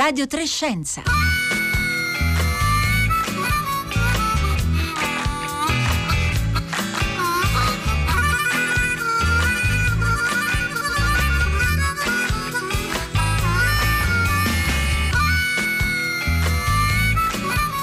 Radio 0.00 0.26
Trescenza. 0.26 1.02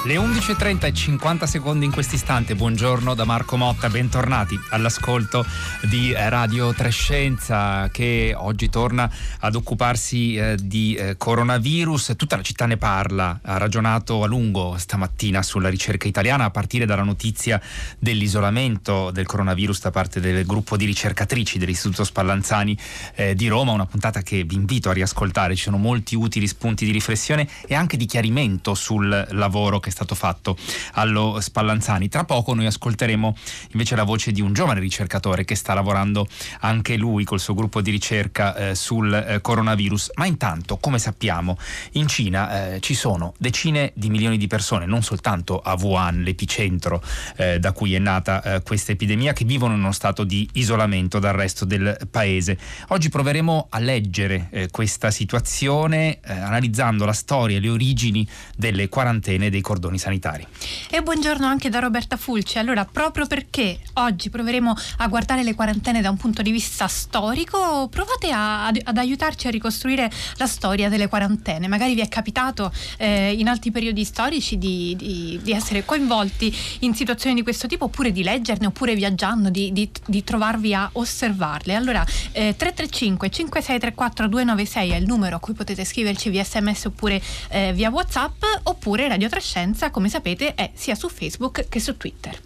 Le 0.08 0.16
11.30 0.16 0.86
e 0.86 0.94
50 0.94 1.46
secondi 1.46 1.84
in 1.84 1.92
questo 1.92 2.16
istante. 2.16 2.56
Buongiorno 2.56 3.14
da 3.14 3.26
Marco 3.26 3.58
Motta, 3.58 3.90
bentornati 3.90 4.58
all'ascolto 4.70 5.46
di 5.82 6.14
Radio 6.16 6.74
Trescenza 6.74 7.90
che 7.92 8.34
oggi 8.34 8.70
torna 8.70 9.12
ad 9.40 9.56
occuparsi 9.56 10.36
eh, 10.38 10.56
di 10.64 10.96
eh, 10.96 11.18
coronavirus. 11.18 12.14
Tutta 12.16 12.38
la 12.38 12.42
città 12.42 12.66
ne 12.66 12.78
parla, 12.78 13.42
ha 13.44 13.58
ragionato 13.58 14.24
a 14.24 14.28
lungo 14.28 14.78
stamattina 14.78 15.44
sulla 15.44 15.68
ricerca 15.68 16.08
italiana 16.08 16.46
a 16.46 16.52
partire 16.52 16.86
dalla 16.86 17.04
notizia 17.04 17.62
dell'isolamento 18.00 19.12
del 19.12 19.26
coronavirus 19.26 19.82
da 19.82 19.92
parte 19.92 20.22
del 20.22 20.46
gruppo 20.46 20.78
di 20.78 20.86
ricercatrici 20.86 21.58
dell'Istituto 21.58 22.06
Spallanzani 22.06 22.78
eh, 23.14 23.36
di 23.36 23.50
Roma, 23.50 23.74
una 23.74 23.86
puntata 23.86 24.22
che 24.22 24.46
vi 24.46 24.56
invito 24.56 24.90
a 24.90 24.94
riascoltare. 24.94 25.54
Ci 25.54 25.64
sono 25.64 25.76
molti 25.76 26.16
utili 26.16 26.48
spunti 26.48 26.86
di 26.86 26.92
riflessione 26.92 27.46
e 27.68 27.76
anche 27.76 27.98
di 27.98 28.06
chiarimento 28.06 28.74
sul 28.74 29.28
lavoro 29.32 29.82
che 29.82 29.96
stato 29.98 30.14
fatto 30.14 30.56
allo 30.94 31.40
Spallanzani. 31.42 32.08
Tra 32.08 32.24
poco 32.24 32.54
noi 32.54 32.68
ascolteremo 32.68 33.36
invece 33.72 33.96
la 33.96 34.04
voce 34.04 34.32
di 34.32 34.42
un 34.42 34.54
giovane 34.54 34.80
ricercatore 34.80 35.44
che 35.44 35.56
sta 35.56 35.74
lavorando 35.74 36.28
anche 36.60 36.98
lui 36.98 37.24
col 37.24 37.40
suo 37.40 37.56
gruppo 37.56 37.82
di 37.82 37.90
ricerca 37.90 38.56
eh, 38.56 38.76
sul 38.76 39.12
eh, 39.12 39.42
coronavirus. 39.42 40.12
Ma 40.16 40.28
intanto, 40.28 40.78
come 40.78 41.00
sappiamo, 41.00 41.58
in 41.94 42.08
Cina 42.08 42.76
eh, 42.76 42.80
ci 42.80 42.94
sono 42.94 43.34
decine 43.40 43.92
di 43.96 44.10
milioni 44.10 44.38
di 44.38 44.46
persone, 44.46 44.86
non 44.86 45.02
soltanto 45.02 45.60
a 45.60 45.76
Wuhan, 45.80 46.22
l'epicentro 46.22 47.02
eh, 47.38 47.60
da 47.60 47.72
cui 47.72 47.96
è 47.96 48.00
nata 48.00 48.44
eh, 48.44 48.62
questa 48.62 48.92
epidemia, 48.92 49.34
che 49.34 49.46
vivono 49.46 49.74
in 49.74 49.80
uno 49.80 49.92
stato 49.92 50.24
di 50.24 50.48
isolamento 50.54 51.18
dal 51.18 51.34
resto 51.34 51.66
del 51.66 51.98
paese. 52.12 52.58
Oggi 52.90 53.10
proveremo 53.10 53.68
a 53.72 53.80
leggere 53.80 54.50
eh, 54.52 54.70
questa 54.70 55.10
situazione 55.10 56.20
analizzando 56.22 57.06
la 57.06 57.14
storia 57.14 57.58
e 57.58 57.60
le 57.60 57.70
origini 57.70 58.28
delle 58.56 58.90
quarantene 58.90 59.50
dei 59.50 59.62
cordoni 59.62 59.87
cordoni 59.88 59.98
sanitari. 59.98 60.46
E 60.90 61.02
buongiorno 61.02 61.46
anche 61.46 61.70
da 61.70 61.80
Roberta 61.80 62.18
Fulci. 62.18 62.58
Allora, 62.58 62.86
proprio 62.86 63.26
perché 63.26 63.80
oggi 63.94 64.30
proveremo 64.30 64.76
a 64.98 65.08
guardare 65.08 65.44
le 65.44 65.56
quarantene 65.56 66.02
da 66.02 66.10
un 66.10 66.18
punto 66.18 66.42
di 66.42 66.52
vista 66.52 66.88
storico, 66.88 67.88
provate 67.90 68.32
a, 68.32 68.68
ad, 68.68 68.80
ad, 68.84 68.98
aiutarci 68.98 69.48
a 69.48 69.50
ricostruire 69.50 70.10
la 70.36 70.46
storia 70.46 70.90
delle 70.90 71.08
quarantene. 71.08 71.68
Magari 71.68 71.96
vi 71.96 72.02
è 72.02 72.10
capitato 72.10 72.72
eh, 72.98 73.34
in 73.34 73.48
altri 73.48 73.72
periodi 73.72 74.04
storici 74.04 74.58
di, 74.58 74.96
di, 74.98 75.40
di, 75.42 75.52
essere 75.52 75.86
coinvolti 75.86 76.54
in 76.80 76.94
situazioni 76.94 77.36
di 77.36 77.44
questo 77.44 77.68
tipo, 77.68 77.86
oppure 77.86 78.12
di 78.12 78.24
leggerne, 78.24 78.68
oppure 78.68 78.96
viaggiando, 78.96 79.50
di, 79.50 79.90
di 80.06 80.24
trovarvi 80.24 80.74
a 80.74 80.90
osservarle. 80.94 81.76
Allora, 81.76 82.06
eh, 82.32 82.56
335 82.58 83.30
5634 83.30 84.28
296 84.28 84.90
è 84.92 84.96
il 84.96 85.06
numero 85.06 85.38
a 85.38 85.40
cui 85.40 85.54
potete 85.54 85.86
scriverci 85.86 86.30
via 86.30 86.44
sms 86.44 86.86
oppure 86.86 87.22
eh, 87.50 87.74
via 87.74 87.90
whatsapp, 87.90 88.44
oppure 88.64 89.08
Radio 89.08 89.30
Trescenza 89.30 89.77
Scienza, 89.78 89.94
come 89.94 90.10
sapete, 90.10 90.56
è 90.56 90.72
sia 90.74 90.96
su 90.96 91.08
Facebook 91.08 91.70
che 91.70 91.80
su 91.80 91.96
Twitter. 91.98 92.42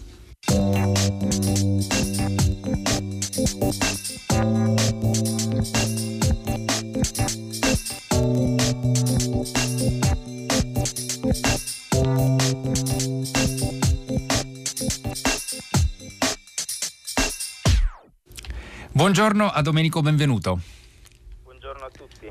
Buongiorno 18.91 19.47
a 19.47 19.61
Domenico, 19.61 20.01
benvenuto. 20.01 20.80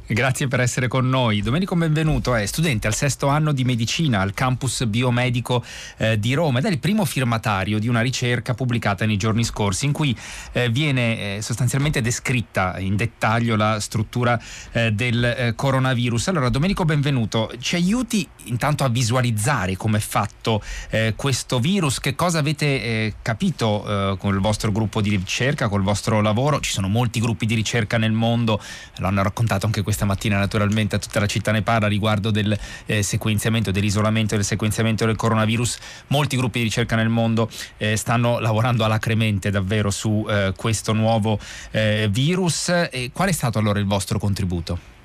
Grazie 0.07 0.49
per 0.49 0.59
essere 0.59 0.89
con 0.89 1.09
noi. 1.09 1.41
Domenico 1.41 1.77
Benvenuto 1.77 2.35
è 2.35 2.45
studente 2.45 2.89
al 2.89 2.95
sesto 2.95 3.29
anno 3.29 3.53
di 3.53 3.63
medicina 3.63 4.21
al 4.21 4.35
campus 4.35 4.85
biomedico 4.87 5.65
eh, 5.99 6.19
di 6.19 6.35
Roma 6.35 6.59
ed 6.59 6.65
è 6.65 6.69
il 6.69 6.81
primo 6.81 7.05
firmatario 7.05 7.79
di 7.79 7.87
una 7.87 8.01
ricerca 8.01 8.55
pubblicata 8.55 9.07
nei 9.07 9.17
giorni 9.17 9.45
scorsi 9.45 9.85
in 9.85 9.93
cui 9.93 10.17
eh, 10.53 10.69
viene 10.69 11.37
eh, 11.37 11.43
sostanzialmente 11.43 12.01
descritta 12.01 12.79
in 12.81 12.97
dettaglio 12.97 13.55
la 13.55 13.79
struttura 13.79 14.41
eh, 14.73 14.91
del 14.93 15.25
eh, 15.25 15.55
coronavirus. 15.55 16.29
Allora 16.29 16.49
Domenico 16.49 16.85
Benvenuto, 16.85 17.53
ci 17.61 17.77
aiuti 17.77 18.29
intanto 18.45 18.83
a 18.83 18.89
visualizzare 18.89 19.77
come 19.77 19.99
è 19.99 20.01
fatto 20.01 20.61
eh, 20.91 21.15
questo 21.15 21.61
virus, 21.61 22.01
che 22.01 22.17
cosa 22.17 22.41
avete 22.41 23.15
capito 23.23 24.17
con 24.19 24.35
il 24.35 24.41
vostro 24.41 24.73
gruppo 24.73 25.01
di 25.01 25.11
ricerca, 25.11 25.69
col 25.69 25.83
vostro 25.83 26.21
lavoro? 26.21 26.61
Ci 26.61 26.73
sono 26.73 26.89
molti 26.89 27.21
gruppi 27.21 27.47
di 27.47 27.55
ricerca 27.55 27.97
nel 27.97 28.13
mondo, 28.13 28.61
l'hanno 28.97 29.23
raccontato 29.23 29.67
anche 29.67 29.83
questa 29.91 30.05
mattina 30.05 30.39
naturalmente 30.39 31.01
tutta 31.01 31.19
la 31.19 31.27
città 31.27 31.51
ne 31.51 31.63
parla 31.63 31.89
riguardo 31.89 32.31
del 32.31 32.57
eh, 32.87 33.03
sequenziamento, 33.03 33.73
dell'isolamento 33.73 34.37
del 34.37 34.45
sequenziamento 34.45 35.05
del 35.05 35.17
coronavirus. 35.17 35.79
Molti 36.09 36.37
gruppi 36.37 36.59
di 36.59 36.65
ricerca 36.65 36.95
nel 36.95 37.09
mondo 37.09 37.51
eh, 37.77 37.97
stanno 37.97 38.39
lavorando 38.39 38.85
alacremente 38.85 39.51
davvero 39.51 39.91
su 39.91 40.25
eh, 40.29 40.53
questo 40.57 40.93
nuovo 40.93 41.41
eh, 41.73 42.09
virus. 42.09 42.69
E 42.69 43.11
qual 43.13 43.29
è 43.29 43.33
stato 43.33 43.59
allora 43.59 43.81
il 43.81 43.87
vostro 43.87 44.21
contributo? 44.21 45.00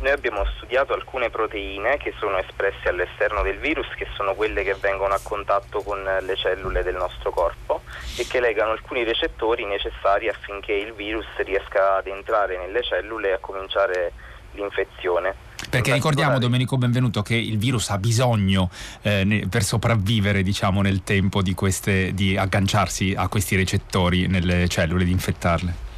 Noi 0.00 0.12
abbiamo 0.12 0.46
studiato 0.56 0.94
alcune 0.94 1.28
proteine 1.28 1.98
che 1.98 2.14
sono 2.18 2.38
espresse 2.38 2.88
all'esterno 2.88 3.42
del 3.42 3.58
virus, 3.58 3.86
che 3.96 4.06
sono 4.16 4.32
quelle 4.34 4.62
che 4.62 4.74
vengono 4.80 5.12
a 5.12 5.20
contatto 5.22 5.82
con 5.82 6.02
le 6.02 6.36
cellule 6.36 6.82
del 6.82 6.94
nostro 6.94 7.30
corpo 7.30 7.82
e 8.16 8.26
che 8.26 8.40
legano 8.40 8.70
alcuni 8.70 9.04
recettori 9.04 9.66
necessari 9.66 10.28
affinché 10.28 10.72
il 10.72 10.94
virus 10.94 11.26
riesca 11.44 11.96
ad 11.96 12.06
entrare 12.06 12.56
nelle 12.56 12.82
cellule 12.82 13.28
e 13.28 13.32
a 13.32 13.38
cominciare 13.38 14.12
l'infezione. 14.52 15.34
Perché 15.68 15.92
ricordiamo, 15.92 16.38
Domenico 16.38 16.78
Benvenuto, 16.78 17.20
che 17.20 17.36
il 17.36 17.58
virus 17.58 17.90
ha 17.90 17.98
bisogno 17.98 18.70
eh, 19.02 19.46
per 19.50 19.62
sopravvivere 19.62 20.42
diciamo, 20.42 20.80
nel 20.80 21.04
tempo 21.04 21.42
di, 21.42 21.52
queste, 21.52 22.14
di 22.14 22.38
agganciarsi 22.38 23.14
a 23.14 23.28
questi 23.28 23.54
recettori 23.54 24.26
nelle 24.28 24.66
cellule, 24.66 25.04
di 25.04 25.12
infettarle. 25.12 25.88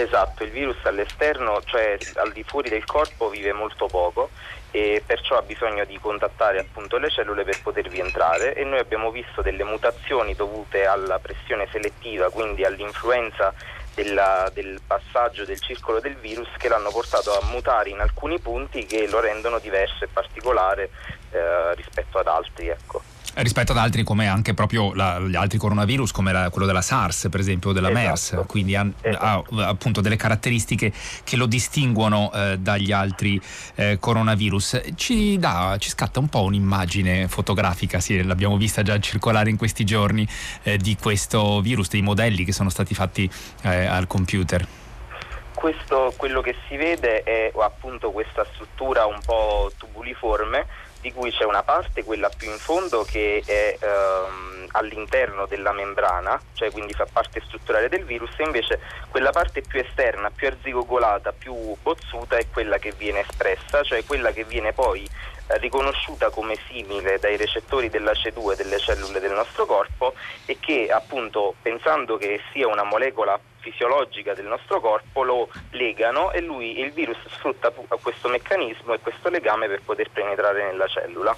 Esatto, 0.00 0.44
il 0.44 0.50
virus 0.50 0.76
all'esterno, 0.84 1.60
cioè 1.64 1.98
al 2.14 2.30
di 2.30 2.44
fuori 2.44 2.68
del 2.68 2.84
corpo, 2.84 3.30
vive 3.30 3.52
molto 3.52 3.88
poco 3.88 4.30
e 4.70 5.02
perciò 5.04 5.36
ha 5.36 5.42
bisogno 5.42 5.84
di 5.84 5.98
contattare 5.98 6.60
appunto 6.60 6.98
le 6.98 7.10
cellule 7.10 7.42
per 7.42 7.60
potervi 7.60 7.98
entrare 7.98 8.54
e 8.54 8.62
noi 8.62 8.78
abbiamo 8.78 9.10
visto 9.10 9.42
delle 9.42 9.64
mutazioni 9.64 10.36
dovute 10.36 10.86
alla 10.86 11.18
pressione 11.18 11.66
selettiva, 11.72 12.30
quindi 12.30 12.64
all'influenza 12.64 13.52
della, 13.92 14.48
del 14.54 14.80
passaggio 14.86 15.44
del 15.44 15.60
circolo 15.60 15.98
del 15.98 16.14
virus 16.14 16.48
che 16.58 16.68
l'hanno 16.68 16.90
portato 16.90 17.36
a 17.36 17.44
mutare 17.46 17.90
in 17.90 17.98
alcuni 17.98 18.38
punti 18.38 18.86
che 18.86 19.08
lo 19.08 19.18
rendono 19.18 19.58
diverso 19.58 20.04
e 20.04 20.08
particolare 20.12 20.90
eh, 21.32 21.74
rispetto 21.74 22.18
ad 22.18 22.28
altri. 22.28 22.68
Ecco 22.68 23.02
rispetto 23.42 23.72
ad 23.72 23.78
altri 23.78 24.02
come 24.02 24.26
anche 24.28 24.54
proprio 24.54 24.92
la, 24.94 25.18
gli 25.20 25.36
altri 25.36 25.58
coronavirus 25.58 26.12
come 26.12 26.32
la, 26.32 26.50
quello 26.50 26.66
della 26.66 26.82
SARS 26.82 27.28
per 27.30 27.40
esempio 27.40 27.70
o 27.70 27.72
della 27.72 27.90
esatto. 27.90 28.36
MERS 28.36 28.46
quindi 28.46 28.74
ha, 28.74 28.86
esatto. 29.00 29.56
ha, 29.56 29.68
appunto 29.68 30.00
delle 30.00 30.16
caratteristiche 30.16 30.92
che 31.24 31.36
lo 31.36 31.46
distinguono 31.46 32.32
eh, 32.32 32.58
dagli 32.58 32.92
altri 32.92 33.40
eh, 33.74 33.98
coronavirus 34.00 34.80
ci, 34.96 35.38
dà, 35.38 35.76
ci 35.78 35.88
scatta 35.90 36.18
un 36.18 36.28
po' 36.28 36.42
un'immagine 36.42 37.28
fotografica 37.28 38.00
sì, 38.00 38.22
l'abbiamo 38.22 38.56
vista 38.56 38.82
già 38.82 38.98
circolare 38.98 39.50
in 39.50 39.56
questi 39.56 39.84
giorni 39.84 40.26
eh, 40.62 40.76
di 40.76 40.96
questo 41.00 41.60
virus 41.60 41.88
dei 41.88 42.02
modelli 42.02 42.44
che 42.44 42.52
sono 42.52 42.70
stati 42.70 42.94
fatti 42.94 43.30
eh, 43.62 43.86
al 43.86 44.06
computer 44.06 44.66
questo, 45.54 46.14
quello 46.16 46.40
che 46.40 46.54
si 46.68 46.76
vede 46.76 47.24
è 47.24 47.52
appunto 47.58 48.12
questa 48.12 48.46
struttura 48.52 49.06
un 49.06 49.18
po' 49.24 49.72
tubuliforme 49.76 50.66
di 51.00 51.12
cui 51.12 51.30
c'è 51.30 51.44
una 51.44 51.62
parte, 51.62 52.04
quella 52.04 52.28
più 52.28 52.50
in 52.50 52.58
fondo, 52.58 53.04
che 53.04 53.42
è 53.44 53.76
ehm, 53.78 54.68
all'interno 54.72 55.46
della 55.46 55.72
membrana, 55.72 56.40
cioè 56.54 56.70
quindi 56.70 56.92
fa 56.92 57.06
parte 57.10 57.40
strutturale 57.46 57.88
del 57.88 58.04
virus, 58.04 58.30
e 58.38 58.44
invece 58.44 58.80
quella 59.10 59.30
parte 59.30 59.62
più 59.62 59.80
esterna, 59.80 60.30
più 60.30 60.48
arzigogolata, 60.48 61.32
più 61.32 61.76
bozzuta 61.82 62.36
è 62.36 62.46
quella 62.52 62.78
che 62.78 62.92
viene 62.96 63.20
espressa, 63.20 63.82
cioè 63.82 64.04
quella 64.04 64.32
che 64.32 64.44
viene 64.44 64.72
poi 64.72 65.08
riconosciuta 65.56 66.30
come 66.30 66.58
simile 66.68 67.18
dai 67.18 67.36
recettori 67.36 67.88
della 67.88 68.12
C2 68.12 68.54
delle 68.54 68.78
cellule 68.78 69.20
del 69.20 69.32
nostro 69.32 69.66
corpo 69.66 70.14
e 70.44 70.58
che 70.60 70.88
appunto 70.90 71.54
pensando 71.62 72.16
che 72.16 72.40
sia 72.52 72.68
una 72.68 72.84
molecola 72.84 73.40
fisiologica 73.60 74.34
del 74.34 74.46
nostro 74.46 74.80
corpo 74.80 75.22
lo 75.22 75.48
legano 75.70 76.32
e 76.32 76.40
lui, 76.40 76.78
il 76.80 76.92
virus 76.92 77.18
sfrutta 77.36 77.70
questo 78.02 78.28
meccanismo 78.28 78.94
e 78.94 79.00
questo 79.00 79.28
legame 79.28 79.68
per 79.68 79.82
poter 79.82 80.10
penetrare 80.10 80.64
nella 80.64 80.86
cellula. 80.86 81.36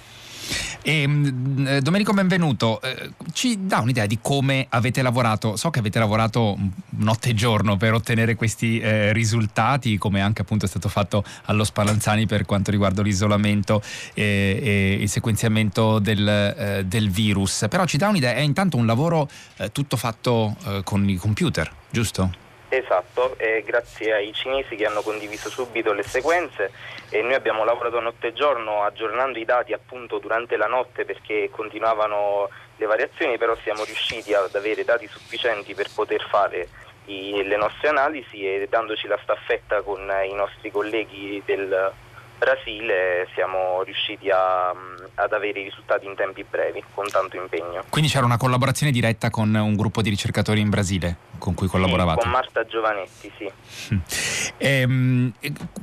E, 0.83 1.07
mm, 1.07 1.67
eh, 1.67 1.81
Domenico 1.81 2.11
Benvenuto, 2.11 2.81
eh, 2.81 3.11
ci 3.33 3.67
dà 3.67 3.79
un'idea 3.79 4.07
di 4.07 4.17
come 4.19 4.65
avete 4.69 5.03
lavorato? 5.03 5.55
So 5.55 5.69
che 5.69 5.77
avete 5.77 5.99
lavorato 5.99 6.57
notte 6.89 7.29
e 7.29 7.33
giorno 7.35 7.77
per 7.77 7.93
ottenere 7.93 8.35
questi 8.35 8.79
eh, 8.79 9.13
risultati, 9.13 9.99
come 9.99 10.21
anche 10.21 10.41
appunto 10.41 10.65
è 10.65 10.67
stato 10.67 10.89
fatto 10.89 11.23
allo 11.45 11.63
Spallanzani 11.63 12.25
per 12.25 12.45
quanto 12.45 12.71
riguarda 12.71 13.03
l'isolamento 13.03 13.81
e, 14.15 14.59
e 14.61 14.97
il 15.01 15.09
sequenziamento 15.09 15.99
del, 15.99 16.27
eh, 16.27 16.83
del, 16.85 17.11
virus. 17.11 17.67
Però 17.69 17.85
ci 17.85 17.97
dà 17.97 18.07
un'idea, 18.07 18.33
è 18.33 18.39
intanto 18.39 18.77
un 18.77 18.87
lavoro 18.87 19.29
eh, 19.57 19.71
tutto 19.71 19.97
fatto 19.97 20.55
eh, 20.65 20.81
con 20.83 21.07
i 21.07 21.15
computer, 21.15 21.71
giusto? 21.91 22.49
Esatto, 22.73 23.35
eh, 23.37 23.63
grazie 23.65 24.13
ai 24.13 24.31
cinesi 24.31 24.77
che 24.77 24.85
hanno 24.85 25.01
condiviso 25.01 25.49
subito 25.49 25.91
le 25.91 26.03
sequenze 26.03 26.71
e 27.09 27.21
noi 27.21 27.33
abbiamo 27.33 27.65
lavorato 27.65 27.99
notte 27.99 28.27
e 28.27 28.33
giorno 28.33 28.83
aggiornando 28.83 29.37
i 29.39 29.43
dati 29.43 29.73
appunto 29.73 30.19
durante 30.19 30.55
la 30.55 30.67
notte 30.67 31.03
perché 31.03 31.49
continuavano 31.51 32.47
le 32.77 32.85
variazioni, 32.85 33.37
però 33.37 33.57
siamo 33.61 33.83
riusciti 33.83 34.33
ad 34.33 34.55
avere 34.55 34.85
dati 34.85 35.05
sufficienti 35.07 35.73
per 35.73 35.89
poter 35.93 36.25
fare 36.29 36.69
i, 37.07 37.43
le 37.43 37.57
nostre 37.57 37.89
analisi 37.89 38.45
e 38.45 38.65
dandoci 38.69 39.05
la 39.07 39.19
staffetta 39.21 39.81
con 39.81 40.09
i 40.25 40.33
nostri 40.33 40.71
colleghi 40.71 41.43
del 41.45 41.91
Brasile 42.37 43.27
siamo 43.33 43.83
riusciti 43.83 44.29
a, 44.29 44.69
ad 44.69 45.33
avere 45.33 45.59
i 45.59 45.63
risultati 45.63 46.05
in 46.05 46.15
tempi 46.15 46.45
brevi, 46.49 46.81
con 46.93 47.05
tanto 47.09 47.35
impegno. 47.35 47.83
Quindi 47.89 48.09
c'era 48.09 48.23
una 48.23 48.37
collaborazione 48.37 48.93
diretta 48.93 49.29
con 49.29 49.53
un 49.53 49.75
gruppo 49.75 50.01
di 50.01 50.09
ricercatori 50.09 50.61
in 50.61 50.69
Brasile 50.69 51.30
con 51.41 51.55
cui 51.55 51.67
collaboravate? 51.67 52.21
Sì, 52.21 52.27
con 52.27 52.31
Marta 52.31 52.65
Giovanetti, 52.65 53.31
sì. 53.37 53.51
Ehm, 54.57 55.33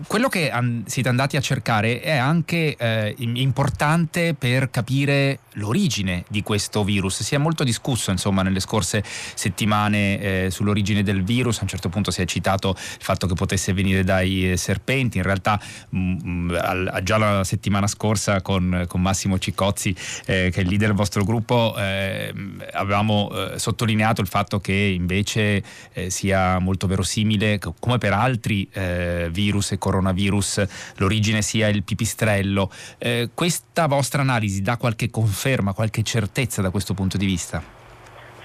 quello 0.07 0.29
che 0.29 0.53
siete 0.87 1.09
andati 1.09 1.37
a 1.37 1.41
cercare 1.41 2.01
è 2.01 2.17
anche 2.17 2.77
eh, 2.77 3.15
importante 3.19 4.35
per 4.35 4.71
capire 4.71 5.41
l'origine 5.55 6.25
di 6.29 6.43
questo 6.43 6.85
virus. 6.85 7.23
Si 7.23 7.35
è 7.35 7.39
molto 7.39 7.65
discusso 7.65 8.13
insomma 8.13 8.43
nelle 8.43 8.61
scorse 8.61 9.03
settimane 9.05 10.21
eh, 10.21 10.51
sull'origine 10.51 11.03
del 11.03 11.25
virus, 11.25 11.59
a 11.59 11.63
un 11.63 11.69
certo 11.69 11.89
punto 11.89 12.13
si 12.13 12.23
è 12.23 12.25
citato 12.25 12.71
il 12.71 13.03
fatto 13.03 13.27
che 13.27 13.35
potesse 13.35 13.73
venire 13.73 14.05
dai 14.05 14.53
eh, 14.53 14.57
serpenti, 14.57 15.19
in 15.19 15.25
realtà 15.25 15.61
mh, 15.89 15.99
mm, 15.99 16.51
mm, 16.51 16.57
già 17.03 17.19
la 17.19 17.43
settimana 17.43 17.89
scorsa 17.89 18.41
con, 18.43 18.85
con 18.87 19.03
Massimo 19.03 19.39
Ciccozzi, 19.39 19.95
eh, 20.27 20.51
che 20.53 20.61
è 20.61 20.63
il 20.63 20.69
leader 20.69 20.89
del 20.89 20.97
vostro 20.97 21.25
gruppo, 21.25 21.75
eh, 21.77 22.33
avevamo 22.73 23.31
eh, 23.31 23.59
sottolineato 23.59 24.21
il 24.21 24.27
fatto 24.27 24.61
che 24.61 24.73
invece 24.73 25.48
eh, 25.93 26.11
sia 26.11 26.59
molto 26.59 26.87
verosimile, 26.87 27.59
come 27.59 27.99
per 27.99 28.13
altri 28.13 28.69
eh, 28.73 29.29
virus 29.31 29.73
e 29.73 29.79
coronavirus, 29.79 30.67
l'origine 30.97 31.43
sia 31.43 31.69
il 31.69 31.83
pipistrello. 31.83 32.71
Eh, 32.99 33.31
questa 33.35 33.87
vostra 33.87 34.23
analisi 34.23 34.63
dà 34.63 34.77
qualche 34.77 35.11
conferma, 35.11 35.73
qualche 35.73 36.03
certezza 36.03 36.63
da 36.63 36.71
questo 36.71 36.95
punto 36.95 37.17
di 37.17 37.27
vista? 37.27 37.77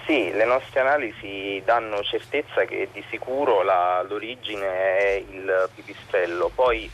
Sì, 0.05 0.31
le 0.33 0.45
nostre 0.45 0.81
analisi 0.81 1.61
danno 1.63 2.03
certezza 2.03 2.65
che 2.65 2.89
di 2.91 3.01
sicuro 3.09 3.63
la, 3.63 4.05
l'origine 4.07 4.65
è 4.65 5.23
il 5.31 5.69
pipistrello. 5.73 6.51
Poi 6.53 6.89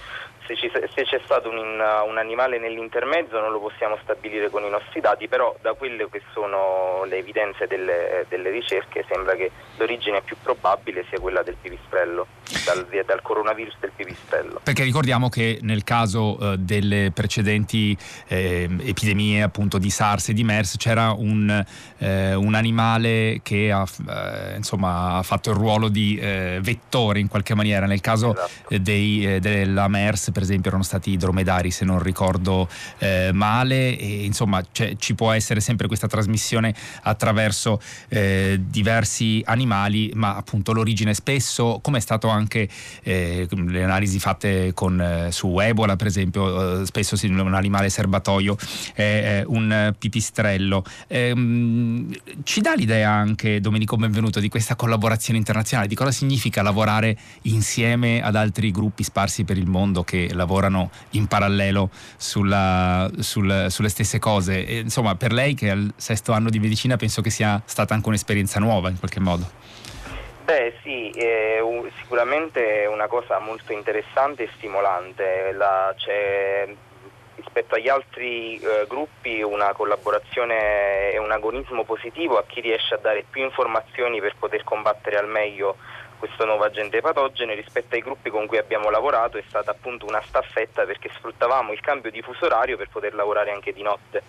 se, 0.50 0.56
ci, 0.56 0.72
se 0.72 1.04
c'è 1.04 1.22
stato 1.24 1.50
un, 1.50 1.58
un, 1.58 2.18
animale 2.18 2.58
nell'intermezzo 2.58 3.40
non 3.40 3.52
lo 3.52 3.60
possiamo 3.60 3.98
stabilire 4.02 4.50
con 4.50 4.64
i 4.64 4.70
nostri 4.70 5.00
dati, 5.00 5.28
però 5.28 5.56
da 5.62 5.74
quelle 5.74 6.10
che 6.10 6.22
sono 6.34 7.04
le 7.06 7.18
evidenze 7.18 7.68
delle, 7.68 8.26
delle 8.30 8.50
ricerche 8.50 9.06
sembra 9.08 9.36
che 9.36 9.52
l'origine 9.78 10.22
più 10.22 10.36
probabile 10.42 11.06
sia 11.10 11.20
quella 11.20 11.44
del 11.44 11.56
pipistrello, 11.62 12.26
dal, 12.66 12.88
dal 13.06 13.22
coronavirus 13.22 13.76
del 13.80 13.92
pipistrello. 13.96 14.62
Perché 14.64 14.84
ricordiamo 14.84 15.30
che 15.30 15.60
nel 15.62 15.84
caso 15.84 16.38
eh, 16.40 16.58
delle 16.58 17.12
precedenti 17.14 17.96
eh, 18.28 18.68
epidemie 18.82 19.44
appunto 19.44 19.78
di 19.78 19.90
SARS 19.90 20.30
e 20.30 20.34
di 20.34 20.44
MERS 20.44 20.78
c'era 20.78 21.12
un, 21.12 21.64
eh, 22.00 22.34
un 22.34 22.56
animale 22.56 23.42
che 23.44 23.72
ha, 23.72 23.86
eh, 24.10 24.56
insomma, 24.56 25.18
ha, 25.18 25.24
fatto 25.24 25.52
il 25.52 25.56
ruolo 25.56 25.90
di 25.90 26.18
eh, 26.18 26.60
vettore 26.62 27.20
in 27.20 27.28
qualche 27.28 27.54
maniera, 27.54 27.86
nel 27.86 28.02
caso 28.02 28.34
esatto. 28.34 28.78
dei, 28.80 29.40
della 29.40 29.88
MERS 29.88 30.32
per 30.40 30.48
esempio 30.48 30.70
erano 30.70 30.84
stati 30.84 31.18
dromedari 31.18 31.70
se 31.70 31.84
non 31.84 32.02
ricordo 32.02 32.70
eh, 33.00 33.32
male. 33.34 33.98
E 33.98 34.24
insomma 34.24 34.64
ci 34.72 35.16
può 35.16 35.32
essere 35.32 35.60
sempre 35.60 35.88
questa 35.88 36.08
trasmissione 36.08 36.74
attraverso 37.04 37.82
eh, 38.08 38.60
diversi 38.62 39.42
animali 39.46 40.12
ma 40.16 40.36
appunto 40.36 40.72
l'origine 40.72 41.14
spesso 41.14 41.80
come 41.82 41.98
è 41.98 42.02
stato 42.02 42.30
anche 42.30 42.70
eh, 43.04 43.48
le 43.50 43.84
analisi 43.84 44.20
fatte 44.20 44.72
con, 44.74 45.02
eh, 45.02 45.32
su 45.32 45.60
Ebola 45.60 45.98
per 45.98 46.08
esempio 46.08 46.82
eh, 46.82 46.86
spesso 46.86 47.18
un 47.30 47.54
animale 47.54 47.90
serbatoio 47.90 48.56
è 48.94 49.44
un 49.46 49.94
pipistrello. 49.98 50.84
Ehm, 51.08 52.16
ci 52.44 52.62
dà 52.62 52.76
l'idea 52.76 53.12
anche 53.12 53.60
Domenico 53.60 53.98
Benvenuto 53.98 54.40
di 54.40 54.48
questa 54.48 54.76
collaborazione 54.76 55.38
internazionale 55.38 55.90
di 55.90 55.96
cosa 55.96 56.12
significa 56.12 56.62
lavorare 56.62 57.18
insieme 57.44 58.22
ad 58.22 58.36
altri 58.36 58.72
gruppi 58.72 59.04
sparsi 59.04 59.44
per 59.44 59.58
il 59.58 59.68
mondo 59.68 60.04
che 60.04 60.19
lavorano 60.34 60.90
in 61.12 61.28
parallelo 61.28 61.90
sulla, 62.18 63.10
sul, 63.20 63.68
sulle 63.70 63.90
stesse 63.90 64.20
cose. 64.20 64.66
E, 64.66 64.80
insomma, 64.80 65.16
per 65.16 65.32
lei 65.32 65.54
che 65.54 65.68
è 65.68 65.70
al 65.70 65.94
sesto 65.96 66.32
anno 66.34 66.50
di 66.50 66.60
medicina 66.60 66.98
penso 66.98 67.22
che 67.22 67.30
sia 67.30 67.62
stata 67.66 67.94
anche 67.94 68.08
un'esperienza 68.10 68.60
nuova 68.60 68.90
in 68.90 69.00
qualche 69.00 69.20
modo. 69.20 69.50
Beh 70.44 70.74
sì, 70.82 71.10
è 71.12 71.60
un, 71.60 71.88
sicuramente 72.02 72.84
è 72.84 72.88
una 72.88 73.08
cosa 73.08 73.40
molto 73.40 73.72
interessante 73.72 74.44
e 74.44 74.50
stimolante. 74.58 75.54
La, 75.56 75.94
rispetto 77.40 77.76
agli 77.76 77.90
altri 77.90 78.58
eh, 78.58 78.86
gruppi 78.88 79.42
una 79.42 79.74
collaborazione 79.74 81.12
e 81.12 81.18
un 81.18 81.32
agonismo 81.32 81.84
positivo 81.84 82.38
a 82.38 82.44
chi 82.46 82.62
riesce 82.62 82.96
a 82.96 82.98
dare 82.98 83.26
più 83.30 83.44
informazioni 83.44 84.20
per 84.20 84.36
poter 84.38 84.64
combattere 84.64 85.18
al 85.18 85.28
meglio 85.28 85.78
questo 86.20 86.46
nuovo 86.46 86.66
agente 86.66 87.00
patogene 87.00 87.56
rispetto 87.56 87.96
ai 87.96 88.02
gruppi 88.02 88.30
con 88.30 88.46
cui 88.46 88.58
abbiamo 88.58 88.90
lavorato 88.90 89.38
è 89.38 89.44
stata 89.48 89.72
appunto 89.72 90.06
una 90.06 90.22
staffetta 90.28 90.86
perché 90.86 91.10
sfruttavamo 91.16 91.72
il 91.72 91.80
cambio 91.80 92.12
di 92.12 92.22
fuso 92.22 92.46
orario 92.46 92.78
per 92.78 92.90
poter 92.90 93.16
lavorare 93.16 93.52
anche 93.52 93.74
di 93.74 93.82
notte. 93.82 94.24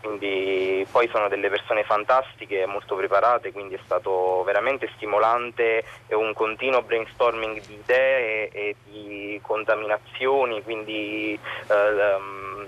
Quindi 0.00 0.86
poi 0.90 1.08
sono 1.08 1.28
delle 1.28 1.48
persone 1.48 1.82
fantastiche, 1.84 2.66
molto 2.66 2.94
preparate, 2.94 3.52
quindi 3.52 3.74
è 3.74 3.80
stato 3.84 4.42
veramente 4.44 4.90
stimolante 4.94 5.84
e 6.06 6.14
un 6.14 6.32
continuo 6.34 6.82
brainstorming 6.82 7.60
di 7.66 7.74
idee 7.74 8.48
e 8.50 8.76
di 8.84 9.40
contaminazioni, 9.42 10.62
quindi 10.62 11.38
eh, 11.68 12.16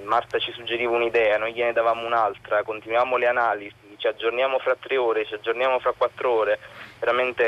Marta 0.04 0.38
ci 0.38 0.50
suggeriva 0.52 0.92
un'idea, 0.92 1.38
noi 1.38 1.52
gliene 1.52 1.72
davamo 1.72 2.04
un'altra, 2.04 2.62
continuiamo 2.62 3.16
le 3.16 3.26
analisi, 3.26 3.89
ci 4.00 4.06
aggiorniamo 4.06 4.58
fra 4.58 4.74
tre 4.80 4.96
ore, 4.96 5.26
ci 5.26 5.34
aggiorniamo 5.34 5.78
fra 5.78 5.92
quattro 5.96 6.30
ore, 6.30 6.58
veramente 6.98 7.44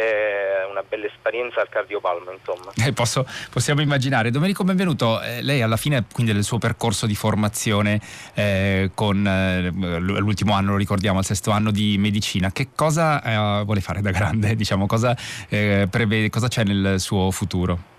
una 0.71 0.83
bella 0.87 1.07
esperienza 1.07 1.61
al 1.61 1.69
cardiopalmo 1.69 2.31
insomma. 2.31 2.73
Eh, 2.77 2.93
posso, 2.93 3.27
possiamo 3.51 3.81
immaginare. 3.81 4.31
Domenico 4.31 4.63
Benvenuto, 4.63 5.21
eh, 5.23 5.43
lei 5.43 5.63
alla 5.63 5.79
fine 5.79 6.05
quindi 6.13 6.33
del 6.33 6.45
suo 6.45 6.59
percorso 6.59 7.07
di 7.07 7.15
formazione 7.15 8.01
eh, 8.35 8.91
con 8.95 9.27
eh, 9.27 9.71
l'ultimo 9.71 10.53
anno, 10.53 10.73
lo 10.73 10.77
ricordiamo, 10.77 11.19
al 11.19 11.25
sesto 11.25 11.51
anno 11.51 11.71
di 11.71 11.97
medicina, 11.99 12.53
che 12.53 12.69
cosa 12.75 13.23
eh, 13.23 13.65
vuole 13.65 13.81
fare 13.81 14.03
da 14.03 14.11
grande? 14.11 14.55
Diciamo, 14.63 14.87
cosa, 14.87 15.17
eh, 15.49 15.89
prevede, 15.91 16.29
cosa 16.29 16.49
c'è 16.49 16.65
nel 16.65 17.01
suo 17.01 17.31
futuro? 17.31 17.92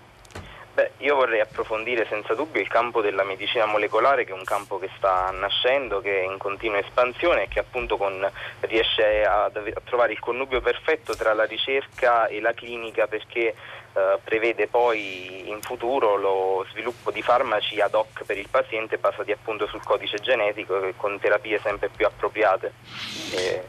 Beh, 0.74 0.90
io 0.98 1.14
vorrei 1.14 1.38
approfondire 1.38 2.04
senza 2.08 2.34
dubbio 2.34 2.60
il 2.60 2.66
campo 2.66 3.00
della 3.00 3.22
medicina 3.22 3.64
molecolare, 3.64 4.24
che 4.24 4.32
è 4.32 4.34
un 4.34 4.42
campo 4.42 4.80
che 4.80 4.90
sta 4.96 5.30
nascendo, 5.30 6.00
che 6.00 6.22
è 6.22 6.24
in 6.24 6.36
continua 6.36 6.78
espansione 6.78 7.44
e 7.44 7.48
che 7.48 7.60
appunto 7.60 7.96
con, 7.96 8.28
riesce 8.62 9.24
a, 9.24 9.44
a, 9.44 9.52
trovare 9.84 10.14
il 10.14 10.18
connubio 10.18 10.60
perfetto 10.60 11.14
tra 11.14 11.32
la 11.32 11.44
ricerca 11.44 12.26
e 12.26 12.40
la 12.40 12.52
clinica 12.54 13.06
perché 13.06 13.54
eh, 13.96 14.18
prevede 14.24 14.66
poi 14.66 15.48
in 15.48 15.60
futuro 15.62 16.16
lo 16.16 16.66
sviluppo 16.70 17.12
di 17.12 17.22
farmaci 17.22 17.80
ad 17.80 17.94
hoc 17.94 18.24
per 18.24 18.36
il 18.36 18.48
paziente 18.48 18.98
basati 18.98 19.30
appunto 19.30 19.68
sul 19.68 19.84
codice 19.84 20.16
genetico 20.16 20.82
e 20.82 20.94
con 20.96 21.20
terapie 21.20 21.60
sempre 21.60 21.88
più 21.88 22.04
appropriate. 22.04 22.72
E, 23.32 23.62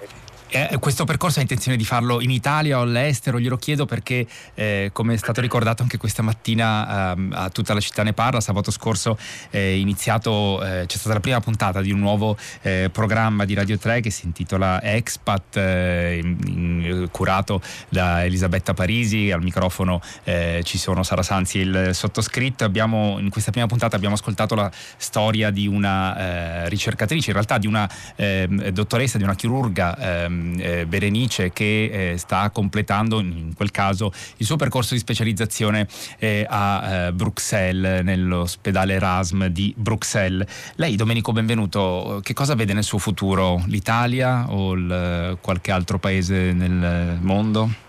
eh, 0.49 0.77
questo 0.79 1.05
percorso 1.05 1.39
ha 1.39 1.41
intenzione 1.41 1.75
di 1.75 1.83
farlo 1.83 2.21
in 2.21 2.29
Italia 2.29 2.77
o 2.77 2.81
all'estero? 2.81 3.39
Glielo 3.39 3.57
chiedo 3.57 3.85
perché, 3.85 4.25
eh, 4.53 4.89
come 4.93 5.15
è 5.15 5.17
stato 5.17 5.41
ricordato 5.41 5.81
anche 5.81 5.97
questa 5.97 6.21
mattina, 6.21 7.13
ehm, 7.13 7.33
a 7.35 7.49
tutta 7.49 7.73
la 7.73 7.79
città 7.79 8.03
ne 8.03 8.13
parla. 8.13 8.39
Sabato 8.39 8.71
scorso 8.71 9.17
è 9.49 9.57
iniziato, 9.57 10.63
eh, 10.63 10.85
c'è 10.85 10.97
stata 10.97 11.15
la 11.15 11.19
prima 11.19 11.39
puntata 11.39 11.81
di 11.81 11.91
un 11.91 11.99
nuovo 11.99 12.37
eh, 12.61 12.89
programma 12.91 13.43
di 13.45 13.53
Radio 13.53 13.77
3 13.77 14.01
che 14.01 14.11
si 14.11 14.25
intitola 14.25 14.81
Expat, 14.83 15.57
eh, 15.57 16.19
in, 16.21 16.37
in, 16.45 17.07
curato 17.11 17.61
da 17.89 18.23
Elisabetta 18.23 18.73
Parisi. 18.73 19.31
Al 19.31 19.41
microfono 19.41 19.99
eh, 20.23 20.61
ci 20.63 20.77
sono 20.77 21.03
Sara 21.03 21.23
Sanzi 21.23 21.59
e 21.59 21.63
il 21.63 21.89
sottoscritto. 21.93 22.63
Abbiamo, 22.63 23.17
in 23.19 23.29
questa 23.29 23.51
prima 23.51 23.67
puntata 23.67 23.95
abbiamo 23.95 24.15
ascoltato 24.15 24.55
la 24.55 24.71
storia 24.97 25.49
di 25.49 25.67
una 25.67 26.67
ricercatrice, 26.67 27.29
in 27.29 27.33
realtà 27.33 27.57
di 27.57 27.67
una 27.67 27.89
ehm, 28.15 28.69
dottoressa, 28.69 29.17
di 29.17 29.23
una 29.23 29.35
chirurga 29.35 29.97
ehm, 29.97 30.34
eh, 30.59 30.85
Berenice 30.85 31.51
che 31.51 32.11
eh, 32.11 32.17
sta 32.17 32.49
completando 32.49 33.19
in 33.19 33.53
quel 33.55 33.71
caso 33.71 34.11
il 34.37 34.45
suo 34.45 34.55
percorso 34.55 34.93
di 34.93 34.99
specializzazione 34.99 35.87
eh, 36.19 36.45
a 36.47 37.11
Bruxelles, 37.11 38.03
nell'ospedale 38.03 38.93
Erasm 38.93 39.45
di 39.47 39.73
Bruxelles. 39.75 40.73
Lei, 40.75 40.95
Domenico 40.95 41.31
Benvenuto, 41.31 42.19
che 42.23 42.33
cosa 42.33 42.55
vede 42.55 42.73
nel 42.73 42.83
suo 42.83 42.97
futuro? 42.97 43.63
L'Italia 43.67 44.45
o 44.49 44.73
il, 44.73 45.37
qualche 45.41 45.71
altro 45.71 45.97
paese 45.97 46.51
nel 46.53 47.17
mondo? 47.21 47.83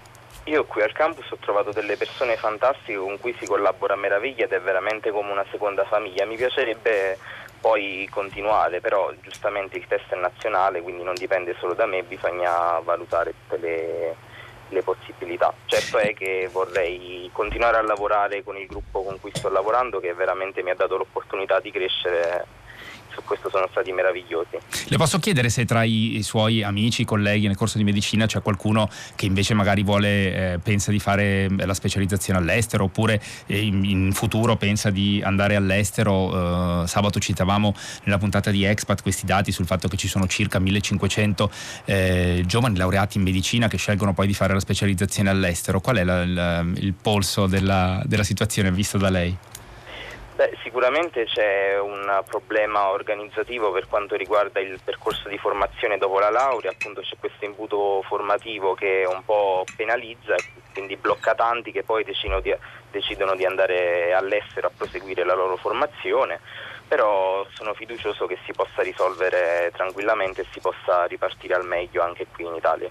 Io 0.45 0.65
qui 0.65 0.81
al 0.81 0.93
campus 0.93 1.29
ho 1.31 1.39
trovato 1.41 1.73
delle 1.73 1.97
persone 1.97 2.37
fantastiche 2.37 2.97
con 2.97 3.19
cui 3.19 3.35
si 3.39 3.47
collabora 3.47 3.95
a 3.95 3.97
meraviglia 3.97 4.45
ed 4.45 4.53
è 4.53 4.61
veramente 4.61 5.11
come 5.11 5.33
una 5.33 5.45
seconda 5.51 5.85
famiglia. 5.85 6.25
Mi 6.25 6.37
piacerebbe 6.37 7.19
poi 7.67 8.07
continuare, 8.13 8.81
però 8.81 9.13
giustamente 9.23 9.77
il 9.77 9.89
test 9.89 10.13
è 10.13 10.17
nazionale, 10.17 10.83
quindi 10.83 11.03
non 11.03 11.15
dipende 11.15 11.57
solo 11.59 11.75
da 11.75 11.85
me, 11.85 12.05
bisogna 12.05 12.79
valutare 12.79 13.33
tutte 13.33 13.57
le, 13.61 14.15
le 14.69 14.83
possibilità. 14.85 15.53
Certo 15.65 15.99
è 15.99 16.15
che 16.15 16.49
vorrei 16.53 17.29
continuare 17.33 17.79
a 17.79 17.83
lavorare 17.83 18.45
con 18.45 18.57
il 18.57 18.69
gruppo 18.69 19.03
con 19.03 19.19
cui 19.19 19.33
sto 19.35 19.49
lavorando 19.49 19.99
che 19.99 20.15
veramente 20.15 20.63
mi 20.63 20.71
ha 20.71 20.77
dato 20.77 20.97
l'opportunità 20.97 21.59
di 21.59 21.73
crescere 21.73 22.47
su 23.13 23.23
questo 23.25 23.49
sono 23.51 23.67
stati 23.71 23.93
meravigliosi. 23.93 24.59
Le 24.89 24.97
posso 24.97 25.19
chiedere 25.19 25.49
se 25.49 25.65
tra 25.65 25.83
i, 25.83 26.17
i 26.17 26.23
suoi 26.23 26.63
amici, 26.63 27.05
colleghi 27.05 27.47
nel 27.47 27.57
corso 27.57 27.79
di 27.79 27.85
medicina 27.85 28.27
c'è 28.27 28.43
qualcuno 28.43 28.89
che 29.15 29.27
invece 29.27 29.55
magari 29.55 29.83
vuole, 29.83 30.55
eh, 30.55 30.59
pensa 30.59 30.91
di 30.91 30.99
fare 30.99 31.45
eh, 31.45 31.67
la 31.67 31.75
specializzazione 31.75 32.39
all'estero 32.39 32.85
oppure 32.85 33.21
eh, 33.47 33.61
in, 33.61 33.85
in, 33.85 34.13
futuro 34.13 34.57
pensa 34.57 34.91
di 34.91 35.21
andare 35.25 35.57
all'estero. 35.57 36.83
Eh, 36.83 36.87
sabato 36.87 37.19
citavamo 37.19 37.75
nella 38.05 38.19
puntata 38.19 38.51
di 38.51 38.65
Expat 38.65 39.03
questi 39.03 39.27
dati 39.27 39.53
sul 39.53 39.67
fatto 39.67 39.89
che 39.89 39.97
ci 39.97 40.09
sono 40.09 40.27
circa 40.27 40.59
1500 40.59 41.51
eh, 41.85 42.43
giovani 42.47 42.77
laureati 42.77 43.19
in 43.19 43.25
medicina 43.25 43.69
che 43.69 43.77
scelgono 43.77 44.15
poi 44.15 44.27
di 44.27 44.35
fare 44.35 44.55
la 44.55 44.61
specializzazione 44.61 45.31
all'estero. 45.31 45.81
Qual 45.81 45.97
è 45.97 46.05
la, 46.05 46.25
la, 46.25 46.61
il 46.61 46.95
polso 46.95 47.47
della, 47.47 48.03
della 48.07 48.25
situazione 48.25 48.71
visto 48.71 48.99
da 48.99 49.11
lei? 49.11 49.37
Beh, 50.37 50.55
sicuramente 50.63 51.25
c'è 51.25 51.81
un 51.81 52.23
problema 52.29 52.91
organizzativo 52.91 53.73
per 53.73 53.89
quanto 53.89 54.17
riguarda 54.17 54.61
il 54.61 54.79
percorso 54.85 55.31
di 55.31 55.39
formazione 55.39 55.97
dopo 55.97 56.19
la 56.19 56.29
laurea, 56.29 56.73
appunto 56.73 57.01
c'è 57.01 57.17
questo 57.19 57.47
imbuto 57.47 58.03
formativo 58.03 58.75
che 58.75 59.07
un 59.09 59.25
po' 59.25 59.65
penalizza 59.75 60.35
quindi 60.75 60.97
blocca 60.97 61.35
tanti 61.35 61.73
che 61.73 61.85
poi 61.85 62.05
di, 62.05 62.55
decidono 62.91 63.35
di 63.35 63.47
andare 63.47 64.13
all'estero 64.13 64.67
a 64.67 64.73
proseguire 64.77 65.25
la 65.25 65.35
loro 65.35 65.57
formazione 65.57 66.39
però 66.87 67.47
sono 67.55 67.73
fiducioso 67.73 68.27
che 68.27 68.37
si 68.45 68.53
possa 68.53 68.83
risolvere 68.83 69.73
tranquillamente 69.73 70.43
e 70.43 70.47
si 70.53 70.61
possa 70.61 71.07
ripartire 71.07 71.55
al 71.55 71.65
meglio 71.65 72.03
anche 72.03 72.27
qui 72.31 72.45
in 72.45 72.55
Italia. 72.55 72.91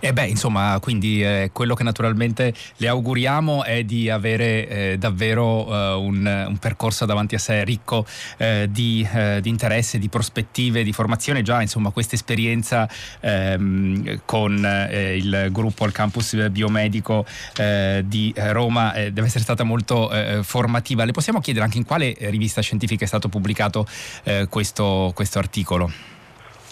E 0.00 0.08
eh 0.08 0.12
beh, 0.12 0.26
insomma, 0.26 0.78
quindi 0.80 1.24
eh, 1.24 1.50
quello 1.52 1.74
che 1.74 1.82
naturalmente 1.82 2.54
le 2.76 2.86
auguriamo 2.86 3.64
è 3.64 3.82
di 3.82 4.08
avere 4.08 4.68
eh, 4.68 4.96
davvero 4.96 5.66
eh, 5.66 5.94
un, 5.94 6.44
un, 6.50 6.56
percorso 6.58 7.04
davanti 7.04 7.34
a 7.34 7.38
sé 7.40 7.64
ricco 7.64 8.06
eh, 8.36 8.68
di, 8.70 9.04
eh, 9.12 9.40
di, 9.42 9.48
interesse, 9.48 9.98
di 9.98 10.08
prospettive, 10.08 10.84
di 10.84 10.92
formazione. 10.92 11.42
Già, 11.42 11.60
insomma, 11.62 11.90
questa 11.90 12.14
esperienza 12.14 12.88
ehm, 13.18 14.20
con 14.24 14.56
il 14.88 15.48
gruppo 15.50 15.82
al 15.82 15.92
campus 15.92 16.48
biomedico 16.48 17.24
di 18.04 18.32
Roma 18.36 18.92
deve 18.92 19.24
essere 19.24 19.42
stata 19.42 19.64
molto 19.64 20.10
formativa. 20.42 21.04
Le 21.04 21.12
possiamo 21.12 21.40
chiedere 21.40 21.64
anche 21.64 21.78
in 21.78 21.84
quale 21.84 22.14
rivista 22.18 22.60
scientifica 22.60 23.04
è 23.04 23.08
stato 23.08 23.28
pubblicato 23.28 23.86
questo, 24.48 25.12
questo 25.14 25.38
articolo? 25.38 26.17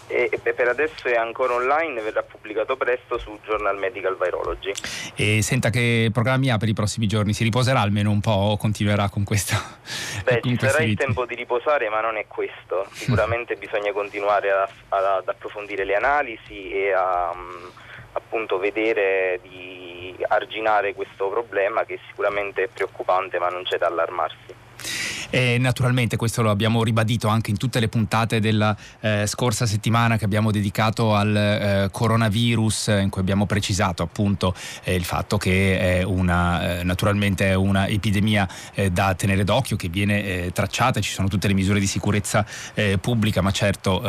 E, 0.06 0.30
per 0.54 0.68
adesso 0.68 1.08
è 1.08 1.16
ancora 1.16 1.54
online, 1.54 2.00
verrà 2.00 2.22
pubblicato 2.22 2.76
presto 2.76 3.18
su 3.18 3.38
Journal 3.44 3.76
Medical 3.76 4.16
Virology. 4.16 4.72
E 5.14 5.42
senta 5.42 5.70
che 5.70 6.10
programmi 6.12 6.50
ha 6.50 6.58
per 6.58 6.68
i 6.68 6.74
prossimi 6.74 7.06
giorni? 7.06 7.32
Si 7.32 7.42
riposerà 7.42 7.80
almeno 7.80 8.10
un 8.10 8.20
po' 8.20 8.30
o 8.30 8.56
continuerà 8.56 9.08
con 9.08 9.24
questo? 9.24 9.54
Beh, 10.24 10.40
con 10.40 10.56
ci 10.58 10.66
sarà 10.66 10.82
il 10.82 10.96
tempo 10.96 11.26
di 11.26 11.34
riposare, 11.34 11.88
ma 11.88 12.00
non 12.00 12.16
è 12.16 12.26
questo. 12.26 12.86
Sicuramente 12.92 13.56
bisogna 13.56 13.92
continuare 13.92 14.50
a, 14.50 14.68
a, 14.88 15.16
ad 15.16 15.28
approfondire 15.28 15.84
le 15.84 15.94
analisi 15.94 16.70
e 16.70 16.92
a 16.92 17.30
um, 17.34 17.70
appunto 18.12 18.58
vedere 18.58 19.40
di 19.42 20.16
arginare 20.28 20.94
questo 20.94 21.28
problema 21.28 21.84
che 21.84 21.98
sicuramente 22.08 22.64
è 22.64 22.68
preoccupante, 22.68 23.38
ma 23.38 23.48
non 23.48 23.64
c'è 23.64 23.76
da 23.78 23.86
allarmarsi. 23.86 24.64
E 25.36 25.58
naturalmente 25.58 26.16
questo 26.16 26.40
lo 26.40 26.48
abbiamo 26.48 26.82
ribadito 26.82 27.28
anche 27.28 27.50
in 27.50 27.58
tutte 27.58 27.78
le 27.78 27.88
puntate 27.88 28.40
della 28.40 28.74
eh, 29.00 29.26
scorsa 29.26 29.66
settimana 29.66 30.16
che 30.16 30.24
abbiamo 30.24 30.50
dedicato 30.50 31.14
al 31.14 31.36
eh, 31.36 31.88
coronavirus, 31.92 32.86
in 33.02 33.10
cui 33.10 33.20
abbiamo 33.20 33.44
precisato 33.44 34.02
appunto 34.02 34.54
eh, 34.84 34.94
il 34.94 35.04
fatto 35.04 35.36
che 35.36 35.98
è 35.98 36.02
una, 36.02 36.78
eh, 36.78 36.84
naturalmente 36.84 37.48
è 37.48 37.52
una 37.52 37.86
epidemia 37.86 38.48
eh, 38.72 38.90
da 38.90 39.14
tenere 39.14 39.44
d'occhio, 39.44 39.76
che 39.76 39.90
viene 39.90 40.24
eh, 40.24 40.52
tracciata, 40.54 41.00
ci 41.00 41.12
sono 41.12 41.28
tutte 41.28 41.48
le 41.48 41.52
misure 41.52 41.80
di 41.80 41.86
sicurezza 41.86 42.46
pubblica, 43.00 43.42
ma 43.42 43.50
certo 43.50 44.00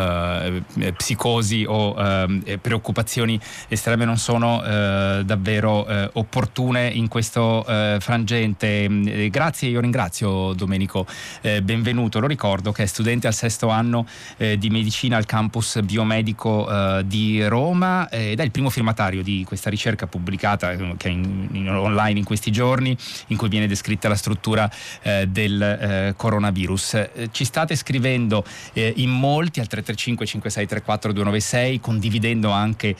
psicosi 0.95 1.65
o 1.67 1.93
ehm, 1.97 2.59
preoccupazioni 2.61 3.39
estreme 3.67 4.05
non 4.05 4.17
sono 4.17 4.61
davvero 4.61 5.85
opportune 6.13 6.87
in 6.87 7.09
questo 7.09 7.65
frangente. 7.99 9.29
grazie, 9.29 9.69
io 9.69 9.81
ringrazio 9.81 10.53
Domenico 10.53 11.05
eh, 11.41 11.61
benvenuto. 11.61 12.19
Lo 12.19 12.27
ricordo 12.27 12.71
che 12.71 12.83
è 12.83 12.85
studente 12.85 13.27
al 13.27 13.33
sesto 13.33 13.69
anno 13.69 14.05
eh, 14.37 14.57
di 14.57 14.69
medicina 14.69 15.17
al 15.17 15.25
campus 15.25 15.81
biomedico 15.81 16.69
eh, 16.69 17.03
di 17.05 17.45
Roma 17.47 18.09
ed 18.09 18.39
è 18.39 18.43
il 18.43 18.51
primo 18.51 18.69
firmatario 18.69 19.23
di 19.23 19.43
questa 19.45 19.69
ricerca 19.69 20.07
pubblicata 20.07 20.71
eh, 20.71 20.95
che 20.97 21.09
è 21.09 21.11
in, 21.11 21.47
in 21.51 21.69
online 21.69 22.19
in 22.19 22.25
questi 22.25 22.51
giorni, 22.51 22.95
in 23.27 23.37
cui 23.37 23.49
viene 23.49 23.67
descritta 23.67 24.07
la 24.07 24.15
struttura 24.15 24.69
eh, 25.01 25.27
del 25.27 25.61
eh, 25.61 26.13
coronavirus. 26.15 27.09
ci 27.31 27.45
state 27.45 27.75
scrivendo 27.75 28.43
in 28.73 29.09
molti 29.09 29.59
al 29.59 29.67
335 29.67 30.25
5634 30.25 31.11
296 31.11 31.79
condividendo 31.79 32.49
anche 32.51 32.95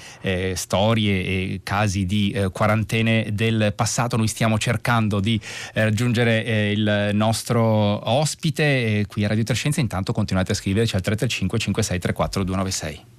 storie 0.53 1.23
e 1.23 1.61
casi 1.63 2.05
di 2.05 2.35
quarantene 2.51 3.29
del 3.33 3.73
passato. 3.75 4.17
Noi 4.17 4.27
stiamo 4.27 4.57
cercando 4.57 5.19
di 5.19 5.39
raggiungere 5.73 6.71
il 6.71 7.09
nostro 7.13 7.96
ospite 8.03 9.05
qui 9.07 9.25
a 9.25 9.27
Radio 9.27 9.43
Trescenza. 9.43 9.79
Intanto 9.79 10.13
continuate 10.13 10.51
a 10.51 10.55
scriverci 10.55 10.95
al 10.95 11.01
335 11.01 11.59
5634 11.59 12.43
296. 12.43 13.16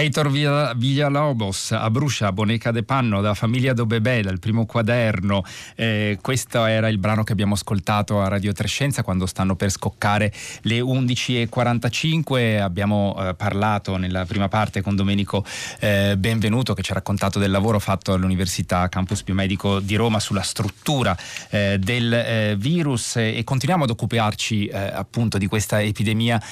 Heitor 0.00 0.30
Villalobos 0.30 1.72
a 1.72 1.90
Bruscia, 1.90 2.32
Boneca 2.32 2.70
de 2.70 2.84
Panno, 2.84 3.20
da 3.20 3.34
Famiglia 3.34 3.74
do 3.74 3.84
Bebè, 3.84 4.22
dal 4.22 4.38
primo 4.38 4.64
quaderno. 4.64 5.44
Eh, 5.74 6.16
questo 6.22 6.64
era 6.64 6.88
il 6.88 6.96
brano 6.96 7.22
che 7.22 7.32
abbiamo 7.32 7.52
ascoltato 7.52 8.22
a 8.22 8.28
Radio 8.28 8.54
Trescenza 8.54 9.02
quando 9.02 9.26
stanno 9.26 9.56
per 9.56 9.68
scoccare 9.68 10.32
le 10.62 10.80
11.45. 10.80 12.62
Abbiamo 12.62 13.14
eh, 13.18 13.34
parlato 13.34 13.98
nella 13.98 14.24
prima 14.24 14.48
parte 14.48 14.80
con 14.80 14.96
Domenico 14.96 15.44
eh, 15.80 16.16
Benvenuto 16.16 16.72
che 16.72 16.80
ci 16.80 16.92
ha 16.92 16.94
raccontato 16.94 17.38
del 17.38 17.50
lavoro 17.50 17.78
fatto 17.78 18.14
all'Università 18.14 18.88
Campus 18.88 19.22
Biomedico 19.22 19.80
di 19.80 19.96
Roma 19.96 20.18
sulla 20.18 20.40
struttura 20.40 21.14
eh, 21.50 21.76
del 21.78 22.10
eh, 22.10 22.54
virus 22.56 23.16
e 23.16 23.42
continuiamo 23.44 23.84
ad 23.84 23.90
occuparci 23.90 24.64
eh, 24.64 24.78
appunto 24.78 25.36
di 25.36 25.46
questa 25.46 25.82
epidemia 25.82 26.42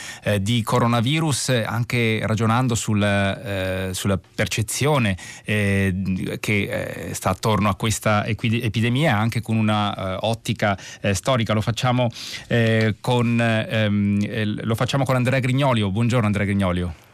di 0.41 0.63
coronavirus 0.63 1.63
anche 1.65 2.21
ragionando 2.25 2.75
sul 2.75 3.37
eh, 3.43 3.91
sulla 3.93 4.19
percezione 4.19 5.17
eh, 5.45 6.39
che 6.41 7.09
eh, 7.09 7.15
sta 7.15 7.31
attorno 7.31 7.69
a 7.69 7.75
questa 7.75 8.25
epidemia 8.27 9.17
anche 9.17 9.41
con 9.41 9.57
una 9.57 10.17
uh, 10.17 10.27
ottica 10.27 10.79
eh, 11.01 11.15
storica. 11.15 11.53
Lo 11.53 11.61
facciamo, 11.61 12.09
con, 13.01 13.41
ehm, 13.41 14.65
lo 14.65 14.75
facciamo 14.75 15.05
con 15.05 15.17
Andrea 15.17 15.41
Grignolio. 15.41 15.91
Buongiorno 15.91 16.27
Andrea 16.27 16.47
Grignolio 16.47 17.07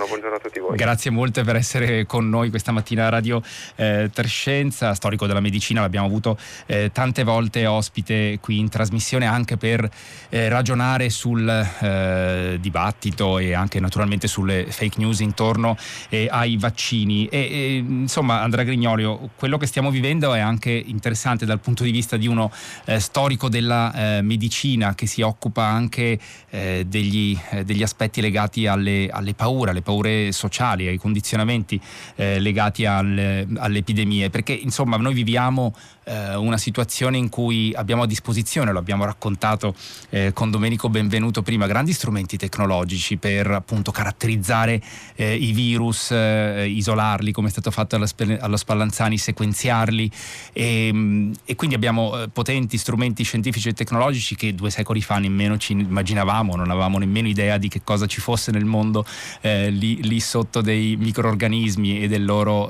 buongiorno, 0.00 0.06
buongiorno, 0.06 0.36
a 0.36 0.40
tutti 0.40 0.58
voi. 0.60 0.76
Grazie 0.76 1.10
molte 1.10 1.42
per 1.44 1.56
essere 1.56 2.06
con 2.06 2.28
noi 2.28 2.50
questa 2.50 2.72
mattina 2.72 3.06
a 3.06 3.08
Radio 3.10 3.42
eh, 3.76 4.10
Trescenza, 4.12 4.94
storico 4.94 5.26
della 5.26 5.40
medicina, 5.40 5.80
l'abbiamo 5.80 6.06
avuto 6.06 6.38
eh, 6.66 6.90
tante 6.92 7.24
volte 7.24 7.66
ospite 7.66 8.38
qui 8.40 8.58
in 8.58 8.68
trasmissione 8.68 9.26
anche 9.26 9.56
per 9.56 9.88
eh, 10.28 10.48
ragionare 10.48 11.10
sul 11.10 11.48
eh, 11.48 12.58
dibattito 12.60 13.38
e 13.38 13.52
anche 13.52 13.80
naturalmente 13.80 14.26
sulle 14.28 14.66
fake 14.70 14.98
news 14.98 15.20
intorno 15.20 15.76
eh, 16.08 16.28
ai 16.30 16.56
vaccini. 16.56 17.26
E, 17.26 17.38
e, 17.38 17.76
insomma, 17.76 18.40
Andrea 18.40 18.64
Grignolio, 18.64 19.30
quello 19.36 19.58
che 19.58 19.66
stiamo 19.66 19.90
vivendo 19.90 20.32
è 20.34 20.40
anche 20.40 20.70
interessante 20.70 21.44
dal 21.44 21.60
punto 21.60 21.82
di 21.82 21.90
vista 21.90 22.16
di 22.16 22.26
uno 22.26 22.50
eh, 22.86 23.00
storico 23.00 23.48
della 23.48 24.18
medicina 24.22 24.94
che 24.94 25.06
si 25.06 25.22
occupa 25.22 25.64
anche 25.64 26.18
degli, 26.50 27.38
degli, 27.64 27.82
aspetti 27.82 28.20
legati 28.20 28.66
alle, 28.66 29.08
alle 29.10 29.34
paure, 29.34 29.70
alle 29.70 29.82
paure 29.82 29.89
sociali, 30.30 30.86
ai 30.86 30.98
condizionamenti 30.98 31.80
eh, 32.16 32.38
legati 32.38 32.86
al, 32.86 33.46
alle 33.56 33.78
epidemie, 33.78 34.30
perché 34.30 34.52
insomma 34.52 34.96
noi 34.96 35.14
viviamo 35.14 35.74
eh, 36.04 36.34
una 36.34 36.58
situazione 36.58 37.16
in 37.16 37.28
cui 37.28 37.72
abbiamo 37.74 38.02
a 38.02 38.06
disposizione, 38.06 38.72
lo 38.72 38.78
abbiamo 38.78 39.04
raccontato 39.04 39.74
eh, 40.10 40.32
con 40.32 40.50
Domenico 40.50 40.88
Benvenuto 40.88 41.42
prima, 41.42 41.66
grandi 41.66 41.92
strumenti 41.92 42.36
tecnologici 42.36 43.16
per 43.16 43.50
appunto 43.50 43.90
caratterizzare 43.92 44.82
eh, 45.14 45.34
i 45.34 45.52
virus, 45.52 46.10
eh, 46.10 46.66
isolarli 46.68 47.32
come 47.32 47.48
è 47.48 47.50
stato 47.50 47.70
fatto 47.70 47.96
alla, 47.96 48.08
allo 48.40 48.56
Spallanzani, 48.56 49.18
sequenziarli. 49.18 50.10
E, 50.52 50.90
mm, 50.92 51.32
e 51.44 51.54
quindi 51.54 51.76
abbiamo 51.76 52.22
eh, 52.22 52.28
potenti 52.28 52.76
strumenti 52.76 53.22
scientifici 53.22 53.68
e 53.68 53.72
tecnologici 53.72 54.34
che 54.34 54.54
due 54.54 54.70
secoli 54.70 55.00
fa 55.00 55.18
nemmeno 55.18 55.58
ci 55.58 55.72
immaginavamo, 55.72 56.56
non 56.56 56.70
avevamo 56.70 56.98
nemmeno 56.98 57.28
idea 57.28 57.58
di 57.58 57.68
che 57.68 57.82
cosa 57.84 58.06
ci 58.06 58.20
fosse 58.20 58.50
nel 58.50 58.64
mondo 58.64 59.04
eh, 59.40 59.69
lì, 59.70 60.02
lì, 60.02 60.20
sotto 60.20 60.60
dei 60.60 60.96
microorganismi 60.96 62.02
e 62.02 62.08
del 62.08 62.24
loro 62.24 62.68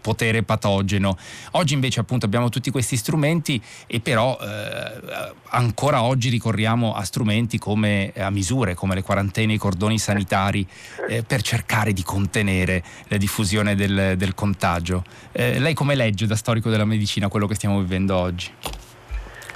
potere 0.00 0.42
patogeno. 0.42 1.16
Oggi 1.52 1.74
invece 1.74 2.00
appunto 2.00 2.26
abbiamo 2.26 2.48
tutti 2.48 2.70
questi 2.70 2.96
strumenti 2.96 3.60
e 3.86 4.00
però 4.00 4.38
eh, 4.40 5.32
ancora 5.50 6.02
oggi 6.02 6.28
ricorriamo 6.28 6.94
a 6.94 7.02
strumenti 7.04 7.58
come 7.58 8.12
a 8.16 8.30
misure 8.30 8.74
come 8.74 8.94
le 8.94 9.02
quarantene, 9.02 9.54
i 9.54 9.58
cordoni 9.58 9.98
sanitari 9.98 10.66
eh, 11.08 11.22
per 11.22 11.42
cercare 11.42 11.92
di 11.92 12.02
contenere 12.02 12.82
la 13.08 13.16
diffusione 13.16 13.74
del, 13.74 14.14
del 14.16 14.34
contagio. 14.34 15.04
Eh, 15.32 15.58
lei 15.58 15.74
come 15.74 15.94
legge 15.94 16.26
da 16.26 16.36
storico 16.36 16.70
della 16.70 16.84
medicina 16.84 17.28
quello 17.28 17.46
che 17.46 17.54
stiamo 17.54 17.80
vivendo 17.80 18.16
oggi? 18.16 18.52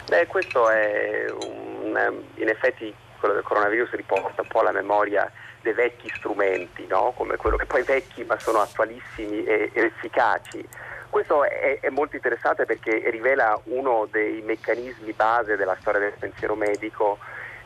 Beh, 0.09 0.27
questo 0.27 0.69
è 0.69 1.27
un, 1.31 2.23
in 2.37 2.49
effetti 2.49 2.93
quello 3.21 3.35
del 3.35 3.45
coronavirus 3.45 3.91
riporta 3.93 4.43
un 4.43 4.49
po' 4.49 4.62
la 4.62 4.73
memoria 4.73 5.31
dei 5.61 5.75
vecchi 5.75 6.11
strumenti, 6.17 6.87
no? 6.89 7.12
come 7.15 7.37
quello 7.37 7.57
che 7.57 7.67
poi 7.67 7.83
vecchi 7.83 8.25
ma 8.25 8.39
sono 8.39 8.61
attualissimi 8.61 9.45
e, 9.45 9.71
e 9.73 9.81
efficaci 9.83 10.67
questo 11.11 11.45
è, 11.45 11.81
è, 11.81 11.91
molto 11.91 12.15
interessante 12.15 12.65
perché 12.65 13.11
rivela 13.11 13.61
uno 13.65 14.07
dei 14.11 14.41
meccanismi 14.43 15.12
base 15.12 15.57
della 15.57 15.77
storia 15.81 16.00
del 16.00 16.15
pensiero 16.17 16.55
medico, 16.55 17.19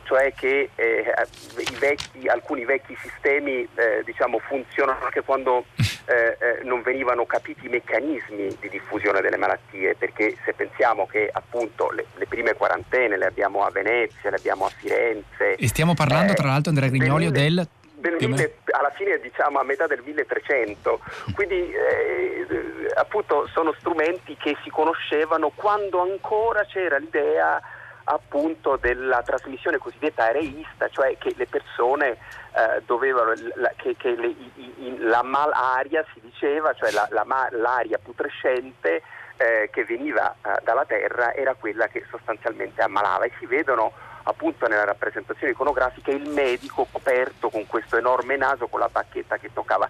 cioè 0.05 0.33
che 0.33 0.69
eh, 0.75 1.13
vecchi, 1.79 2.27
alcuni 2.27 2.63
vecchi 2.63 2.95
sistemi 3.01 3.67
eh, 3.75 4.01
diciamo, 4.05 4.39
funzionano 4.39 5.03
anche 5.03 5.21
quando 5.21 5.65
eh, 5.75 6.37
eh, 6.39 6.63
non 6.63 6.81
venivano 6.81 7.25
capiti 7.25 7.65
i 7.65 7.69
meccanismi 7.69 8.57
di 8.59 8.69
diffusione 8.69 9.21
delle 9.21 9.37
malattie, 9.37 9.95
perché 9.95 10.37
se 10.45 10.53
pensiamo 10.53 11.05
che 11.07 11.29
appunto 11.31 11.91
le, 11.91 12.05
le 12.15 12.27
prime 12.27 12.53
quarantene 12.53 13.17
le 13.17 13.25
abbiamo 13.25 13.65
a 13.65 13.71
Venezia, 13.71 14.29
le 14.29 14.37
abbiamo 14.37 14.65
a 14.65 14.69
Firenze. 14.69 15.55
E 15.55 15.67
stiamo 15.67 15.93
parlando 15.93 16.31
eh, 16.31 16.35
tra 16.35 16.47
l'altro 16.47 16.69
Andrea 16.69 16.89
Grignolio 16.89 17.31
del 17.31 17.67
mille, 18.19 18.57
alla 18.71 18.91
fine 18.91 19.19
diciamo 19.19 19.59
a 19.59 19.63
metà 19.63 19.87
del 19.87 20.01
1300, 20.05 20.99
quindi 21.33 21.55
eh, 21.55 22.45
appunto 22.95 23.47
sono 23.51 23.73
strumenti 23.79 24.35
che 24.37 24.55
si 24.63 24.69
conoscevano 24.69 25.51
quando 25.55 26.01
ancora 26.01 26.63
c'era 26.65 26.97
l'idea 26.97 27.59
appunto 28.05 28.77
della 28.77 29.21
trasmissione 29.23 29.77
cosiddetta 29.77 30.25
areista, 30.25 30.87
cioè 30.89 31.17
che 31.17 31.33
le 31.35 31.47
persone 31.47 32.11
eh, 32.11 32.81
dovevano, 32.85 33.33
la, 33.55 33.71
che, 33.75 33.95
che 33.97 34.15
le, 34.15 34.27
i, 34.27 34.97
la 34.99 35.23
malaria 35.23 36.05
si 36.13 36.19
diceva, 36.21 36.73
cioè 36.73 36.91
la, 36.91 37.07
la, 37.11 37.25
l'aria 37.51 37.97
putrescente 37.97 39.01
eh, 39.37 39.69
che 39.71 39.83
veniva 39.85 40.35
eh, 40.41 40.59
dalla 40.63 40.85
terra 40.85 41.33
era 41.33 41.55
quella 41.55 41.87
che 41.87 42.05
sostanzialmente 42.09 42.81
ammalava 42.81 43.25
e 43.25 43.31
si 43.39 43.45
vedono 43.45 43.91
appunto 44.23 44.67
nella 44.67 44.85
rappresentazione 44.85 45.53
iconografica 45.53 46.11
il 46.11 46.29
medico 46.29 46.87
coperto 46.91 47.49
con 47.49 47.67
questo 47.67 47.97
enorme 47.97 48.37
naso 48.37 48.67
con 48.67 48.79
la 48.79 48.89
bacchetta 48.89 49.37
che 49.37 49.51
toccava 49.53 49.87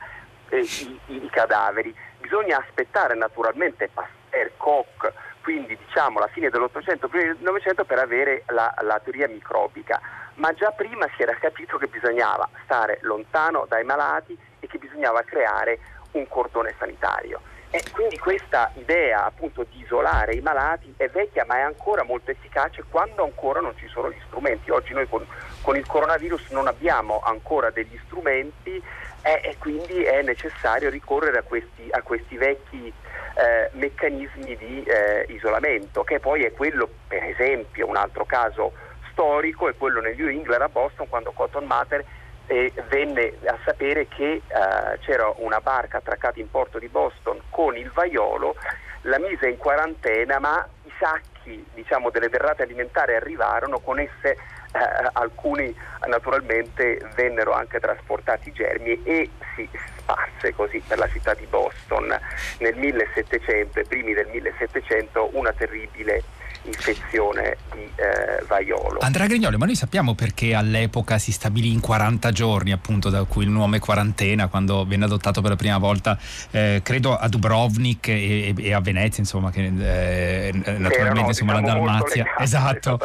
eh, 0.50 0.60
i, 0.60 1.00
i, 1.08 1.30
cadaveri. 1.30 1.94
Bisogna 2.20 2.58
aspettare 2.58 3.16
naturalmente 3.16 3.90
Pasteur, 3.94 4.52
Koch, 4.58 5.14
quindi 5.46 5.78
diciamo 5.78 6.18
la 6.18 6.28
fine 6.28 6.50
dell'Ottocento, 6.50 7.08
prima 7.08 7.26
del 7.26 7.38
Novecento 7.42 7.86
per 7.86 8.00
avere 8.00 8.46
la, 8.48 8.74
la 8.82 9.00
teoria 9.00 9.28
microbica, 9.28 10.02
ma 10.36 10.52
già 10.54 10.72
prima 10.72 11.08
si 11.16 11.22
era 11.22 11.36
capito 11.36 11.78
che 11.78 11.86
bisognava 11.86 12.50
stare 12.64 12.98
lontano 13.02 13.68
dai 13.70 13.84
malati 13.84 14.36
e 14.60 14.66
che 14.66 14.80
bisognava 14.80 15.22
creare 15.22 15.78
un 16.14 16.28
cordone 16.28 16.74
sanitario. 16.80 17.40
E 17.70 17.84
quindi 17.92 18.18
questa 18.18 18.72
idea 18.74 19.26
appunto 19.26 19.68
di 19.70 19.82
isolare 19.82 20.34
i 20.34 20.42
malati 20.42 20.92
è 20.98 21.10
vecchia 21.10 21.46
ma 21.46 21.58
è 21.58 21.62
ancora 21.62 22.04
molto 22.04 22.32
efficace 22.32 22.84
quando 22.90 23.24
ancora 23.24 23.60
non 23.60 23.78
ci 23.78 23.88
sono 23.88 24.10
gli 24.10 24.22
strumenti. 24.26 24.72
Oggi 24.72 24.94
noi 24.94 25.08
con, 25.08 25.28
con 25.66 25.76
il 25.76 25.88
coronavirus 25.88 26.52
non 26.52 26.68
abbiamo 26.68 27.22
ancora 27.26 27.72
degli 27.72 28.00
strumenti 28.06 28.80
e, 29.24 29.42
e 29.44 29.56
quindi 29.58 30.04
è 30.04 30.22
necessario 30.22 30.92
ricorrere 30.92 31.40
a 31.40 31.42
questi, 31.42 31.88
a 31.90 32.04
questi 32.04 32.38
vecchi 32.38 32.94
eh, 33.34 33.72
meccanismi 33.72 34.56
di 34.58 34.84
eh, 34.84 35.26
isolamento, 35.30 36.04
che 36.04 36.20
poi 36.20 36.44
è 36.44 36.54
quello, 36.54 36.88
per 37.08 37.24
esempio, 37.24 37.88
un 37.88 37.96
altro 37.96 38.26
caso 38.26 38.74
storico, 39.10 39.68
è 39.68 39.76
quello 39.76 40.02
nel 40.02 40.16
New 40.16 40.28
England 40.28 40.62
a 40.62 40.70
Boston 40.70 41.10
quando 41.10 41.32
Cotton 41.32 41.66
Mather 41.66 42.06
e 42.46 42.72
venne 42.90 43.34
a 43.48 43.58
sapere 43.66 44.08
che 44.08 44.44
uh, 44.48 45.00
c'era 45.00 45.34
una 45.38 45.62
barca 45.62 45.98
attraccata 45.98 46.40
in 46.40 46.52
porto 46.52 46.78
di 46.78 46.88
Boston 46.90 47.42
con 47.50 47.76
il 47.76 47.90
vaiolo, 47.92 48.56
la 49.02 49.18
mise 49.18 49.50
in 49.50 49.58
quarantena, 49.58 50.38
ma 50.38 50.68
i 50.84 50.92
sacchi 51.00 51.66
diciamo, 51.74 52.12
delle 52.12 52.30
derrate 52.30 52.62
alimentari 52.62 53.16
arrivarono, 53.16 53.80
con 53.80 53.98
esse 53.98 54.38
uh, 54.76 55.10
alcuni 55.14 55.74
naturalmente 56.08 57.02
vennero 57.16 57.54
anche 57.54 57.80
trasportati 57.80 58.52
germi 58.52 59.02
e 59.04 59.30
si 59.56 59.68
sparse 59.98 60.54
così 60.54 60.82
per 60.86 60.98
la 60.98 61.08
città 61.08 61.34
di 61.34 61.46
Boston. 61.46 62.18
Nel 62.60 62.76
1700, 62.76 63.80
i 63.80 63.86
primi 63.86 64.14
del 64.14 64.28
1700, 64.28 65.30
una 65.34 65.52
terribile 65.54 66.24
infezione 66.66 67.58
di 67.74 67.90
eh, 67.96 68.44
vaiolo. 68.48 69.00
Andrea 69.00 69.28
Grignolo, 69.28 69.58
ma 69.58 69.66
noi 69.66 69.76
sappiamo 69.76 70.16
perché 70.16 70.54
all'epoca 70.54 71.18
si 71.18 71.32
stabilì 71.32 71.72
in 71.72 71.80
40 71.80 72.32
giorni, 72.32 72.72
appunto 72.72 73.10
da 73.10 73.24
cui 73.24 73.44
il 73.44 73.50
nome 73.50 73.80
quarantena, 73.80 74.48
quando 74.48 74.86
venne 74.86 75.06
adottato 75.06 75.42
per 75.42 75.52
la 75.52 75.56
prima 75.56 75.78
volta, 75.78 76.18
eh, 76.52 76.82
credo 76.84 77.16
a 77.16 77.28
Dubrovnik 77.28 78.08
e, 78.08 78.54
e, 78.58 78.74
a 78.74 78.82
Venezia, 78.82 79.22
insomma, 79.22 79.52
che 79.52 79.66
eh, 79.66 80.52
naturalmente 80.54 80.94
Erano, 80.96 81.28
insomma, 81.28 81.60
diciamo, 81.60 81.62
la 81.62 81.62
Dalmazia, 81.62 82.24
legati, 82.24 82.44
esatto, 82.44 83.00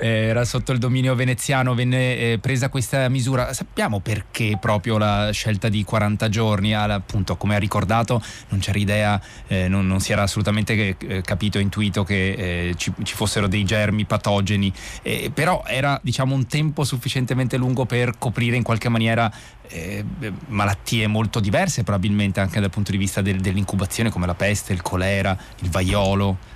eh, 0.00 0.08
era 0.08 0.44
sotto 0.44 0.72
il 0.72 0.78
dominio 0.78 1.14
veneziano, 1.14 1.74
venne 1.74 2.16
eh, 2.16 2.38
presa 2.40 2.68
questa 2.68 3.08
misura. 3.08 3.52
Sappiamo 3.52 4.00
perché 4.00 4.58
proprio 4.60 4.98
la 4.98 5.30
scelta 5.30 5.68
di 5.68 5.84
40 5.84 6.28
giorni, 6.28 6.74
appunto, 6.74 7.36
come 7.36 7.56
ha 7.56 7.58
ricordato, 7.58 8.22
non 8.48 8.60
c'era 8.60 8.78
idea, 8.78 9.20
eh, 9.46 9.68
non, 9.68 9.86
non, 9.86 10.00
si 10.00 10.12
era 10.12 10.22
assolutamente 10.22 10.96
capito, 11.22 11.58
intuito 11.58 12.04
che 12.04 12.74
ci 12.76 12.92
ci 13.06 13.14
fossero 13.14 13.46
dei 13.46 13.64
germi 13.64 14.04
patogeni, 14.04 14.70
eh, 15.00 15.30
però 15.32 15.62
era 15.66 15.98
diciamo 16.02 16.34
un 16.34 16.46
tempo 16.46 16.84
sufficientemente 16.84 17.56
lungo 17.56 17.86
per 17.86 18.18
coprire 18.18 18.56
in 18.56 18.62
qualche 18.62 18.90
maniera 18.90 19.32
eh, 19.68 20.04
malattie 20.48 21.06
molto 21.06 21.40
diverse 21.40 21.82
probabilmente 21.82 22.40
anche 22.40 22.60
dal 22.60 22.70
punto 22.70 22.90
di 22.90 22.98
vista 22.98 23.22
del, 23.22 23.40
dell'incubazione 23.40 24.10
come 24.10 24.26
la 24.26 24.34
peste, 24.34 24.72
il 24.72 24.82
colera, 24.82 25.36
il 25.60 25.70
vaiolo. 25.70 26.54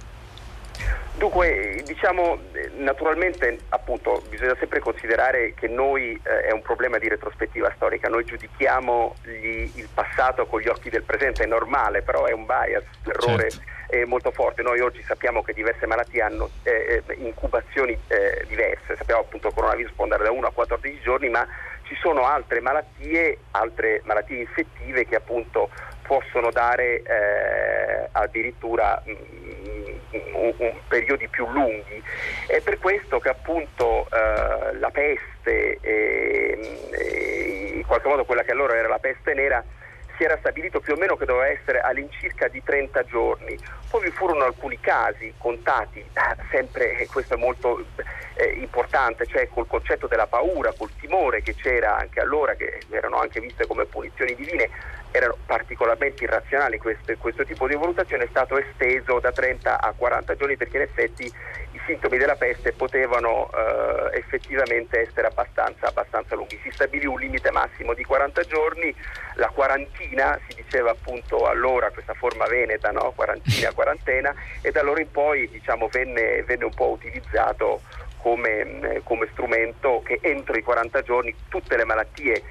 Dunque, 1.20 1.82
diciamo, 1.84 2.38
naturalmente 2.78 3.58
appunto 3.68 4.22
bisogna 4.30 4.56
sempre 4.58 4.80
considerare 4.80 5.52
che 5.52 5.68
noi 5.68 6.18
eh, 6.22 6.44
è 6.44 6.50
un 6.50 6.62
problema 6.62 6.96
di 6.96 7.10
retrospettiva 7.10 7.70
storica, 7.76 8.08
noi 8.08 8.24
giudichiamo 8.24 9.16
gli, 9.24 9.70
il 9.74 9.88
passato 9.92 10.46
con 10.46 10.62
gli 10.62 10.68
occhi 10.68 10.88
del 10.88 11.02
presente, 11.02 11.44
è 11.44 11.46
normale, 11.46 12.00
però 12.00 12.24
è 12.24 12.32
un 12.32 12.46
bias, 12.46 12.84
un 13.04 13.12
errore 13.12 13.50
certo. 13.50 14.08
molto 14.08 14.30
forte. 14.30 14.62
Noi 14.62 14.80
oggi 14.80 15.02
sappiamo 15.02 15.42
che 15.42 15.52
diverse 15.52 15.84
malattie 15.84 16.22
hanno 16.22 16.48
eh, 16.62 17.02
eh 17.06 17.14
incubazioni 17.18 17.92
eh, 18.08 18.46
diverse, 18.48 18.96
sappiamo 18.96 19.20
appunto 19.20 19.48
che 19.48 19.54
il 19.54 19.60
coronavirus 19.60 19.92
può 19.92 20.04
andare 20.04 20.22
da 20.22 20.30
1 20.30 20.46
a 20.46 20.52
14 20.52 21.00
giorni, 21.02 21.28
ma 21.28 21.46
ci 21.82 21.96
sono 22.00 22.24
altre 22.24 22.60
malattie, 22.60 23.40
altre 23.50 24.00
malattie 24.04 24.38
infettive 24.38 25.04
che 25.04 25.16
appunto 25.16 25.68
possono 26.10 26.50
dare 26.50 27.02
eh, 27.02 28.08
addirittura 28.10 29.00
mh, 29.04 29.12
un, 30.32 30.54
un 30.56 30.72
periodi 30.88 31.28
più 31.28 31.48
lunghi. 31.48 32.02
È 32.48 32.60
per 32.62 32.80
questo 32.80 33.20
che 33.20 33.28
appunto 33.28 34.08
eh, 34.10 34.74
la 34.76 34.90
peste, 34.90 35.78
e, 35.80 36.58
e, 36.90 37.72
in 37.76 37.86
qualche 37.86 38.08
modo 38.08 38.24
quella 38.24 38.42
che 38.42 38.50
allora 38.50 38.74
era 38.74 38.88
la 38.88 38.98
peste 38.98 39.34
nera, 39.34 39.62
si 40.20 40.26
era 40.26 40.36
stabilito 40.36 40.80
più 40.80 40.92
o 40.92 40.96
meno 40.98 41.16
che 41.16 41.24
doveva 41.24 41.48
essere 41.48 41.80
all'incirca 41.80 42.46
di 42.48 42.62
30 42.62 43.04
giorni. 43.04 43.58
Poi 43.88 44.02
vi 44.02 44.10
furono 44.10 44.44
alcuni 44.44 44.78
casi 44.78 45.32
contati, 45.38 46.04
sempre, 46.50 46.98
e 46.98 47.06
questo 47.06 47.34
è 47.34 47.36
molto 47.38 47.82
eh, 48.34 48.50
importante, 48.60 49.24
cioè 49.24 49.48
col 49.48 49.66
concetto 49.66 50.06
della 50.06 50.26
paura, 50.26 50.74
col 50.76 50.90
timore 51.00 51.40
che 51.40 51.54
c'era 51.54 51.96
anche 51.96 52.20
allora, 52.20 52.54
che 52.54 52.80
erano 52.90 53.16
anche 53.16 53.40
viste 53.40 53.66
come 53.66 53.86
punizioni 53.86 54.34
divine, 54.34 54.68
erano 55.10 55.38
particolarmente 55.46 56.24
irrazionali 56.24 56.76
questo, 56.76 57.14
questo 57.16 57.44
tipo 57.46 57.66
di 57.66 57.74
valutazione, 57.74 58.24
è 58.24 58.28
stato 58.28 58.58
esteso 58.58 59.20
da 59.20 59.32
30 59.32 59.80
a 59.80 59.94
40 59.96 60.36
giorni 60.36 60.56
perché 60.58 60.76
in 60.76 60.82
effetti 60.82 61.32
sintomi 61.86 62.18
della 62.18 62.36
peste 62.36 62.72
potevano 62.72 63.50
eh, 63.52 64.18
effettivamente 64.18 65.00
essere 65.00 65.26
abbastanza, 65.26 65.88
abbastanza, 65.88 66.34
lunghi. 66.34 66.58
Si 66.62 66.70
stabilì 66.70 67.06
un 67.06 67.18
limite 67.18 67.50
massimo 67.50 67.94
di 67.94 68.04
40 68.04 68.42
giorni, 68.42 68.94
la 69.34 69.48
quarantina 69.48 70.38
si 70.48 70.62
diceva 70.62 70.90
appunto 70.90 71.46
allora 71.46 71.90
questa 71.90 72.14
forma 72.14 72.46
veneta, 72.46 72.90
no? 72.90 73.12
quarantina, 73.14 73.72
quarantena, 73.74 74.34
e 74.62 74.70
da 74.70 74.80
allora 74.80 75.00
in 75.00 75.10
poi 75.10 75.48
diciamo, 75.48 75.88
venne, 75.88 76.42
venne 76.44 76.64
un 76.64 76.74
po' 76.74 76.90
utilizzato 76.90 77.82
come, 78.18 79.00
come, 79.04 79.28
strumento 79.32 80.02
che 80.04 80.18
entro 80.20 80.56
i 80.56 80.62
40 80.62 81.02
giorni 81.02 81.34
tutte 81.48 81.76
le 81.76 81.84
malattie 81.84 82.42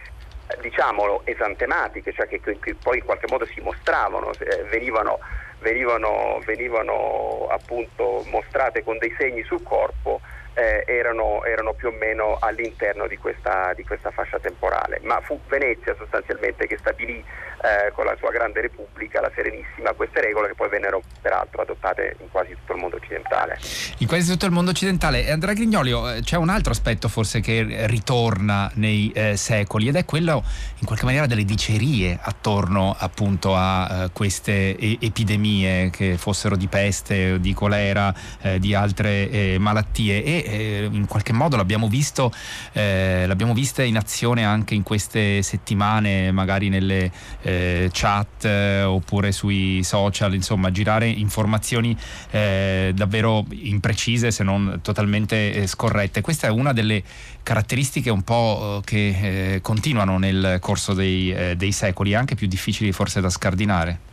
diciamolo 0.62 1.22
esantematiche, 1.26 2.12
cioè 2.12 2.28
che, 2.28 2.42
che, 2.42 2.76
poi 2.82 2.98
in 2.98 3.06
qualche 3.06 3.28
modo 3.30 3.46
si 3.46 3.62
mostravano, 3.62 4.32
eh, 4.40 4.64
venivano, 4.64 5.20
venivano, 5.60 6.42
venivano 6.46 7.48
appunto 7.50 8.24
mostrate 8.30 8.84
con 8.84 8.98
dei 8.98 9.14
segni 9.18 9.44
sul 9.44 9.64
corpo 9.64 10.22
eh, 10.60 10.84
erano, 10.88 11.44
erano, 11.46 11.74
più 11.74 11.88
o 11.88 11.92
meno 11.92 12.38
all'interno 12.40 13.08
di 13.08 13.18
questa, 13.18 13.74
di 13.76 13.86
questa, 13.86 14.12
fascia 14.12 14.40
temporale, 14.40 15.00
ma 15.04 15.22
fu 15.22 15.40
Venezia 15.48 15.96
sostanzialmente 15.96 16.68
che 16.68 16.78
stabilì 16.78 17.24
eh, 17.62 17.92
con 17.92 18.06
la 18.06 18.16
sua 18.18 18.32
grande 18.32 18.62
repubblica, 18.62 19.22
la 19.22 19.32
Serenissima, 19.36 19.94
queste 19.94 20.22
regole 20.22 20.50
che 20.50 20.56
poi 20.56 20.70
vennero 20.70 21.02
peraltro 21.22 21.62
adottate 21.62 22.16
in 22.20 22.30
quasi 22.30 22.52
tutto 22.52 22.74
il 22.74 22.80
mondo 22.80 22.96
occidentale. 22.96 23.60
In 23.98 24.08
quasi 24.08 24.32
tutto 24.32 24.46
il 24.46 24.52
mondo 24.52 24.72
occidentale. 24.72 25.26
E 25.26 25.32
Andrea 25.32 25.54
Grignolio, 25.54 26.10
eh, 26.10 26.22
c'è 26.22 26.38
un 26.38 26.50
altro 26.50 26.72
aspetto 26.72 27.08
forse 27.08 27.42
che 27.42 27.86
ritorna 27.88 28.72
nei 28.76 29.12
eh, 29.14 29.36
secoli 29.36 29.88
ed 29.88 29.96
è 29.96 30.06
quello 30.06 30.44
in 30.80 30.86
qualche 30.86 31.06
maniera 31.06 31.26
delle 31.26 31.44
dicerie 31.44 32.18
attorno 32.22 32.96
appunto 32.98 33.56
a 33.56 34.06
uh, 34.06 34.12
queste 34.12 34.76
e- 34.76 34.98
epidemie 35.02 35.90
che 35.90 36.18
fossero 36.18 36.56
di 36.56 36.68
peste, 36.68 37.40
di 37.40 37.54
colera, 37.54 38.14
eh, 38.42 38.60
di 38.60 38.74
altre 38.74 39.30
eh, 39.30 39.58
malattie 39.60 40.24
e 40.24 40.44
eh, 40.46 40.90
in 40.92 41.06
qualche 41.08 41.34
modo 41.34 41.56
l'abbiamo 41.56 41.88
visto, 41.88 42.32
eh, 42.74 43.26
l'abbiamo 43.28 43.54
vista 43.54 43.84
in 43.84 43.98
azione 43.98 44.46
anche 44.46 44.76
in 44.76 44.84
queste 44.84 45.42
settimane, 45.42 46.32
magari 46.32 46.70
nelle 46.70 47.12
eh, 47.50 47.90
chat 47.92 48.46
eh, 48.46 48.84
oppure 48.84 49.32
sui 49.32 49.84
social, 49.84 50.34
insomma, 50.34 50.72
girare 50.72 51.08
informazioni 51.08 51.98
eh, 52.32 52.92
davvero 52.94 53.46
imprecise 53.50 54.32
se 54.32 54.44
non 54.44 54.80
totalmente 54.82 55.54
eh, 55.54 55.68
scorrette. 55.68 56.22
Questa 56.22 56.48
è 56.48 56.50
una 56.50 56.74
delle 56.74 57.02
caratteristiche 57.42 58.10
un 58.10 58.22
po' 58.24 58.82
che 58.86 59.60
continuano 59.64 60.18
nel 60.18 60.58
corso 60.60 60.94
dei, 60.94 61.56
dei 61.56 61.72
secoli, 61.72 62.14
anche 62.14 62.36
più 62.36 62.48
difficili 62.48 62.92
forse 62.92 63.22
da 63.22 63.30
scardinare. 63.30 64.10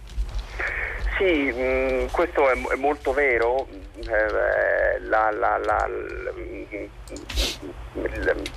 Sì, 1.18 1.50
mh, 1.50 2.02
mm, 2.02 2.06
questo 2.10 2.50
è, 2.50 2.52
è, 2.52 2.76
molto 2.76 3.12
vero. 3.12 3.66
Eh, 3.96 5.00
la, 5.08 5.30
la, 5.30 5.58
la, 5.58 5.88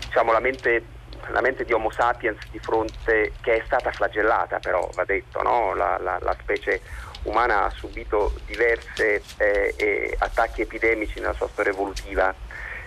diciamo, 0.04 0.32
la, 0.34 0.40
mente, 0.40 0.84
la, 1.32 1.42
mente, 1.42 1.66
di 1.66 1.74
Homo 1.74 1.92
sapiens 1.92 2.40
di 2.52 2.60
fronte, 2.60 3.34
che 3.42 3.58
è 3.58 3.62
stata 3.66 3.92
flagellata 3.92 4.60
però, 4.60 4.90
va 4.94 5.04
detto, 5.06 5.42
no? 5.42 5.74
la, 5.74 6.36
specie 6.40 6.82
umana 7.24 7.66
ha 7.66 7.70
subito 7.70 8.34
diversi 8.46 9.22
eh, 9.38 10.16
attacchi 10.20 10.62
epidemici 10.62 11.20
nella 11.20 11.34
sua 11.34 11.50
storia 11.50 11.72
evolutiva 11.72 12.34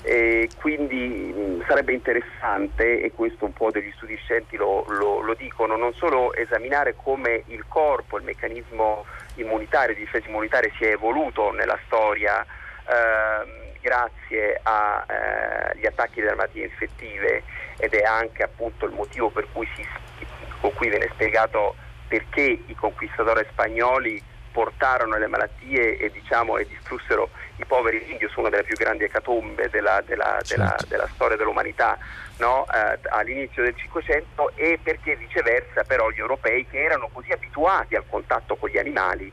e 0.02 0.48
quindi 0.56 1.32
mh, 1.32 1.64
sarebbe 1.66 1.92
interessante, 1.92 3.00
e 3.00 3.12
questo 3.12 3.44
un 3.44 3.52
po' 3.52 3.70
degli 3.70 3.92
studi 3.94 4.16
scienti 4.16 4.56
lo, 4.56 4.84
lo, 4.88 5.20
lo, 5.20 5.34
dicono, 5.34 5.76
non 5.76 5.94
solo 5.94 6.34
esaminare 6.34 6.96
come 6.96 7.44
il 7.46 7.64
corpo, 7.68 8.18
il 8.18 8.24
meccanismo 8.24 9.04
immunitario, 9.36 9.94
di 9.94 10.00
difesa 10.00 10.26
immunitaria 10.26 10.72
si 10.76 10.84
è 10.84 10.90
evoluto 10.90 11.52
nella 11.52 11.78
storia 11.86 12.44
eh, 12.44 13.61
grazie 13.82 14.60
agli 14.62 15.84
eh, 15.84 15.88
attacchi 15.88 16.20
delle 16.20 16.36
malattie 16.36 16.64
infettive 16.64 17.42
ed 17.76 17.92
è 17.92 18.02
anche 18.02 18.42
appunto 18.42 18.86
il 18.86 18.92
motivo 18.92 19.28
per 19.28 19.46
cui 19.52 19.68
si, 19.74 19.86
con 20.60 20.72
cui 20.74 20.88
viene 20.88 21.10
spiegato 21.12 21.74
perché 22.08 22.62
i 22.66 22.74
conquistatori 22.74 23.44
spagnoli 23.50 24.22
portarono 24.52 25.16
le 25.16 25.26
malattie 25.26 25.96
e, 25.96 26.10
diciamo, 26.10 26.58
e 26.58 26.66
distrussero 26.66 27.30
i 27.56 27.64
poveri 27.64 28.10
indios, 28.10 28.34
una 28.36 28.50
delle 28.50 28.64
più 28.64 28.76
grandi 28.76 29.04
ecatombe 29.04 29.68
della, 29.70 30.02
della, 30.06 30.38
certo. 30.42 30.54
della, 30.54 30.76
della 30.88 31.08
storia 31.14 31.36
dell'umanità 31.36 31.98
no? 32.36 32.66
eh, 32.72 32.98
all'inizio 33.08 33.62
del 33.62 33.74
Cinquecento 33.74 34.52
e 34.54 34.78
perché 34.80 35.16
viceversa 35.16 35.84
però 35.84 36.10
gli 36.10 36.18
europei 36.18 36.66
che 36.66 36.82
erano 36.82 37.08
così 37.12 37.32
abituati 37.32 37.96
al 37.96 38.04
contatto 38.08 38.56
con 38.56 38.68
gli 38.68 38.78
animali 38.78 39.32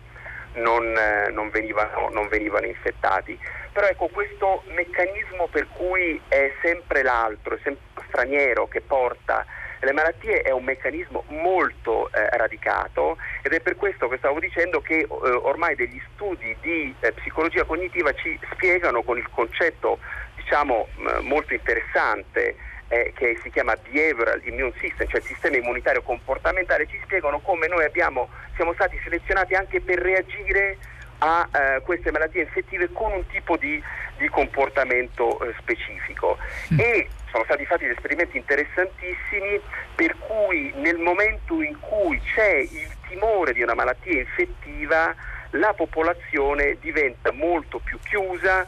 non, 0.53 0.95
eh, 0.95 1.29
non, 1.31 1.49
venivano, 1.49 2.09
non 2.09 2.27
venivano 2.27 2.65
infettati. 2.65 3.38
Però 3.71 3.85
ecco 3.88 4.07
questo 4.07 4.63
meccanismo 4.67 5.47
per 5.47 5.67
cui 5.69 6.19
è 6.27 6.51
sempre 6.62 7.03
l'altro, 7.03 7.55
è 7.55 7.59
sempre 7.63 8.03
straniero 8.07 8.67
che 8.67 8.81
porta 8.81 9.45
le 9.81 9.93
malattie 9.93 10.41
è 10.41 10.51
un 10.51 10.65
meccanismo 10.65 11.23
molto 11.29 12.12
eh, 12.12 12.29
radicato 12.35 13.17
ed 13.41 13.53
è 13.53 13.62
per 13.62 13.77
questo 13.77 14.09
che 14.09 14.17
stavo 14.17 14.39
dicendo 14.39 14.81
che 14.81 14.97
eh, 14.97 15.07
ormai 15.07 15.75
degli 15.75 16.01
studi 16.13 16.55
di 16.59 16.93
eh, 16.99 17.13
psicologia 17.13 17.63
cognitiva 17.63 18.12
ci 18.13 18.38
spiegano 18.51 19.03
con 19.03 19.17
il 19.17 19.29
concetto 19.29 19.99
diciamo 20.35 20.88
molto 21.21 21.53
interessante 21.53 22.55
eh, 22.89 23.13
che 23.15 23.39
si 23.41 23.49
chiama 23.49 23.75
Behavioral 23.75 24.41
Immune 24.43 24.73
System, 24.80 25.08
cioè 25.08 25.21
il 25.21 25.25
sistema 25.25 25.58
immunitario 25.58 26.02
comportamentale, 26.02 26.88
ci 26.88 26.99
spiegano 27.04 27.39
come 27.39 27.67
noi 27.67 27.86
abbiamo, 27.86 28.30
siamo 28.56 28.73
stati 28.73 28.99
selezionati 29.04 29.56
anche 29.56 29.80
per 29.80 29.99
reagire 29.99 30.78
a 31.19 31.47
eh, 31.52 31.82
queste 31.82 32.12
malattie 32.12 32.43
infettive 32.43 32.89
con 32.91 33.12
un 33.12 33.25
tipo 33.28 33.58
di, 33.58 33.82
di 34.17 34.28
comportamento 34.28 35.39
eh, 35.41 35.54
specifico. 35.60 36.38
Mm. 36.73 36.80
E 36.80 37.08
sono 37.32 37.43
stati 37.43 37.65
fatti 37.65 37.86
degli 37.86 37.95
esperimenti 37.95 38.38
interessantissimi 38.38 39.62
per 39.95 40.15
cui 40.17 40.73
nel 40.75 40.97
momento 40.97 41.62
in 41.62 41.80
cui 41.80 42.19
c'è 42.34 42.56
il 42.58 42.89
timore 43.08 43.54
di 43.54 43.62
una 43.62 43.75
malattia 43.75 44.19
infettiva 44.19 45.15
la 45.52 45.73
popolazione 45.73 46.78
diventa 46.80 47.32
molto 47.32 47.80
più 47.80 47.97
chiusa, 48.04 48.67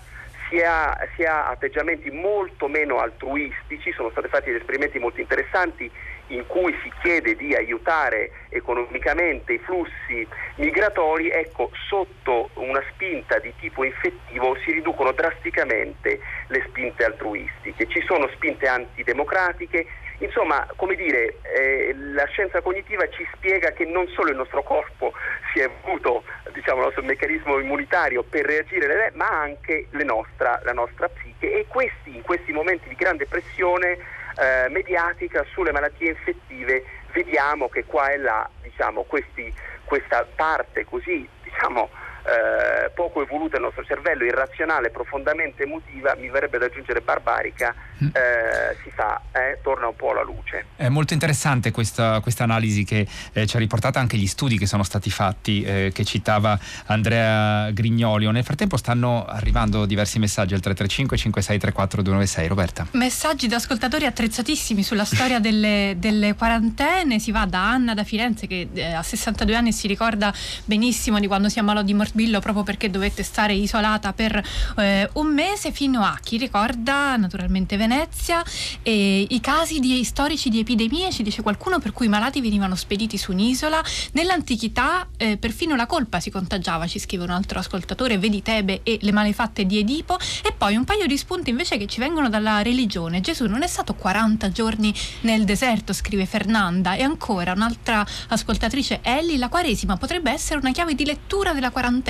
si 0.51 0.59
ha, 0.59 0.95
si 1.15 1.23
ha, 1.23 1.47
atteggiamenti 1.47 2.11
molto 2.11 2.67
meno 2.67 2.99
altruistici, 2.99 3.93
sono 3.93 4.09
stati 4.11 4.27
fatti 4.27 4.51
degli 4.51 4.59
esperimenti 4.59 4.99
molto 4.99 5.21
interessanti 5.21 5.89
in 6.27 6.45
cui 6.47 6.75
si 6.83 6.91
chiede 7.01 7.35
di 7.35 7.55
aiutare 7.55 8.31
economicamente 8.49 9.53
i 9.53 9.57
flussi 9.59 10.27
migratori, 10.55 11.29
ecco, 11.29 11.71
sotto 11.87 12.49
una 12.55 12.83
spinta 12.91 13.39
di 13.39 13.53
tipo 13.59 13.83
infettivo 13.83 14.55
si 14.63 14.71
riducono 14.71 15.11
drasticamente 15.13 16.19
le 16.47 16.63
spinte 16.67 17.05
altruistiche. 17.05 17.87
Ci 17.87 18.01
sono 18.05 18.29
spinte 18.33 18.67
antidemocratiche 18.67 19.87
Insomma, 20.21 20.67
come 20.75 20.95
dire, 20.95 21.39
eh, 21.41 21.95
la 22.13 22.25
scienza 22.27 22.61
cognitiva 22.61 23.07
ci 23.09 23.27
spiega 23.33 23.71
che 23.71 23.85
non 23.85 24.07
solo 24.09 24.29
il 24.29 24.35
nostro 24.35 24.61
corpo 24.61 25.13
si 25.51 25.59
è 25.59 25.63
avuto 25.63 26.23
diciamo, 26.53 26.79
il 26.79 26.85
nostro 26.85 27.03
meccanismo 27.03 27.59
immunitario 27.59 28.23
per 28.23 28.45
reagire, 28.45 29.11
ma 29.15 29.27
anche 29.27 29.87
nostra, 29.91 30.59
la 30.63 30.73
nostra 30.73 31.09
psiche. 31.09 31.59
E 31.59 31.65
questi, 31.67 32.15
in 32.15 32.21
questi 32.21 32.51
momenti 32.51 32.89
di 32.89 32.95
grande 32.95 33.25
pressione 33.25 33.97
eh, 34.37 34.69
mediatica 34.69 35.45
sulle 35.51 35.71
malattie 35.71 36.09
infettive 36.09 36.83
vediamo 37.11 37.67
che 37.67 37.85
qua 37.85 38.09
e 38.11 38.17
là 38.17 38.49
diciamo, 38.61 39.03
questi, 39.03 39.53
questa 39.85 40.25
parte 40.35 40.85
così 40.85 41.27
diciamo, 41.43 41.89
eh, 42.23 42.89
poco 42.91 43.21
evoluta 43.21 43.57
del 43.57 43.65
nostro 43.65 43.83
cervello, 43.83 44.23
irrazionale, 44.23 44.89
profondamente 44.89 45.63
emotiva, 45.63 46.15
mi 46.15 46.29
verrebbe 46.29 46.57
da 46.57 46.65
aggiungere 46.65 47.01
barbarica, 47.01 47.73
mm. 48.03 48.07
eh, 48.07 48.77
si 48.83 48.91
fa, 48.91 49.21
eh, 49.31 49.59
torna 49.61 49.87
un 49.87 49.95
po' 49.95 50.11
alla 50.11 50.23
luce. 50.23 50.65
È 50.75 50.89
molto 50.89 51.13
interessante 51.13 51.71
questa, 51.71 52.19
questa 52.21 52.43
analisi 52.43 52.83
che 52.83 53.07
eh, 53.33 53.45
ci 53.45 53.55
ha 53.55 53.59
riportato 53.59 53.99
anche 53.99 54.17
gli 54.17 54.27
studi 54.27 54.57
che 54.57 54.65
sono 54.65 54.83
stati 54.83 55.09
fatti, 55.09 55.63
eh, 55.63 55.91
che 55.93 56.03
citava 56.03 56.57
Andrea 56.87 57.71
Grignolio. 57.71 58.31
Nel 58.31 58.43
frattempo 58.43 58.77
stanno 58.77 59.25
arrivando 59.25 59.85
diversi 59.85 60.19
messaggi 60.19 60.53
al 60.53 60.59
335 60.59 61.17
5634 61.17 62.01
296. 62.01 62.47
Roberta. 62.47 62.87
Messaggi 62.91 63.47
da 63.47 63.55
ascoltatori 63.57 64.05
attrezzatissimi 64.05 64.83
sulla 64.83 65.05
storia 65.05 65.39
delle, 65.41 65.95
delle 65.97 66.35
quarantene. 66.35 67.19
Si 67.19 67.31
va 67.31 67.45
da 67.45 67.69
Anna 67.69 67.93
da 67.93 68.03
Firenze 68.03 68.47
che 68.47 68.67
eh, 68.73 68.93
a 68.93 69.03
62 69.03 69.55
anni 69.55 69.71
si 69.71 69.87
ricorda 69.87 70.33
benissimo 70.65 71.19
di 71.19 71.27
quando 71.27 71.49
si 71.49 71.59
ammalò 71.59 71.81
di 71.81 71.93
morbillo 72.11 72.39
proprio 72.39 72.63
perché 72.63 72.89
dovette 72.89 73.23
stare 73.23 73.53
isolata 73.53 74.13
per 74.13 74.43
eh, 74.77 75.09
un 75.13 75.33
mese 75.33 75.71
fino 75.71 76.03
a 76.03 76.17
chi 76.21 76.37
ricorda 76.37 77.15
naturalmente 77.15 77.77
Venezia 77.77 78.43
e 78.83 79.25
i 79.29 79.39
casi 79.39 79.79
di, 79.79 80.03
storici 80.03 80.49
di 80.49 80.59
epidemie, 80.59 81.11
ci 81.11 81.23
dice 81.23 81.41
qualcuno, 81.41 81.79
per 81.79 81.93
cui 81.93 82.07
i 82.07 82.09
malati 82.09 82.41
venivano 82.41 82.75
spediti 82.75 83.17
su 83.17 83.31
un'isola. 83.31 83.83
Nell'antichità 84.13 85.07
eh, 85.17 85.37
perfino 85.37 85.75
la 85.75 85.85
colpa 85.85 86.19
si 86.19 86.29
contagiava, 86.29 86.87
ci 86.87 86.99
scrive 86.99 87.23
un 87.23 87.29
altro 87.29 87.59
ascoltatore, 87.59 88.17
vedi 88.17 88.41
Tebe 88.41 88.81
e 88.83 88.99
le 89.01 89.11
malefatte 89.11 89.65
di 89.65 89.79
Edipo 89.79 90.17
e 90.43 90.53
poi 90.55 90.75
un 90.75 90.83
paio 90.83 91.07
di 91.07 91.17
spunti 91.17 91.49
invece 91.49 91.77
che 91.77 91.87
ci 91.87 91.99
vengono 91.99 92.29
dalla 92.29 92.61
religione. 92.61 93.21
Gesù 93.21 93.45
non 93.45 93.63
è 93.63 93.67
stato 93.67 93.93
40 93.93 94.51
giorni 94.51 94.93
nel 95.21 95.45
deserto, 95.45 95.93
scrive 95.93 96.25
Fernanda 96.25 96.95
e 96.95 97.03
ancora 97.03 97.53
un'altra 97.53 98.05
ascoltatrice 98.27 98.99
Ellie, 99.01 99.37
la 99.37 99.49
Quaresima 99.49 99.97
potrebbe 99.97 100.31
essere 100.31 100.59
una 100.59 100.71
chiave 100.71 100.95
di 100.95 101.05
lettura 101.05 101.53
della 101.53 101.71
quarantena. 101.71 102.00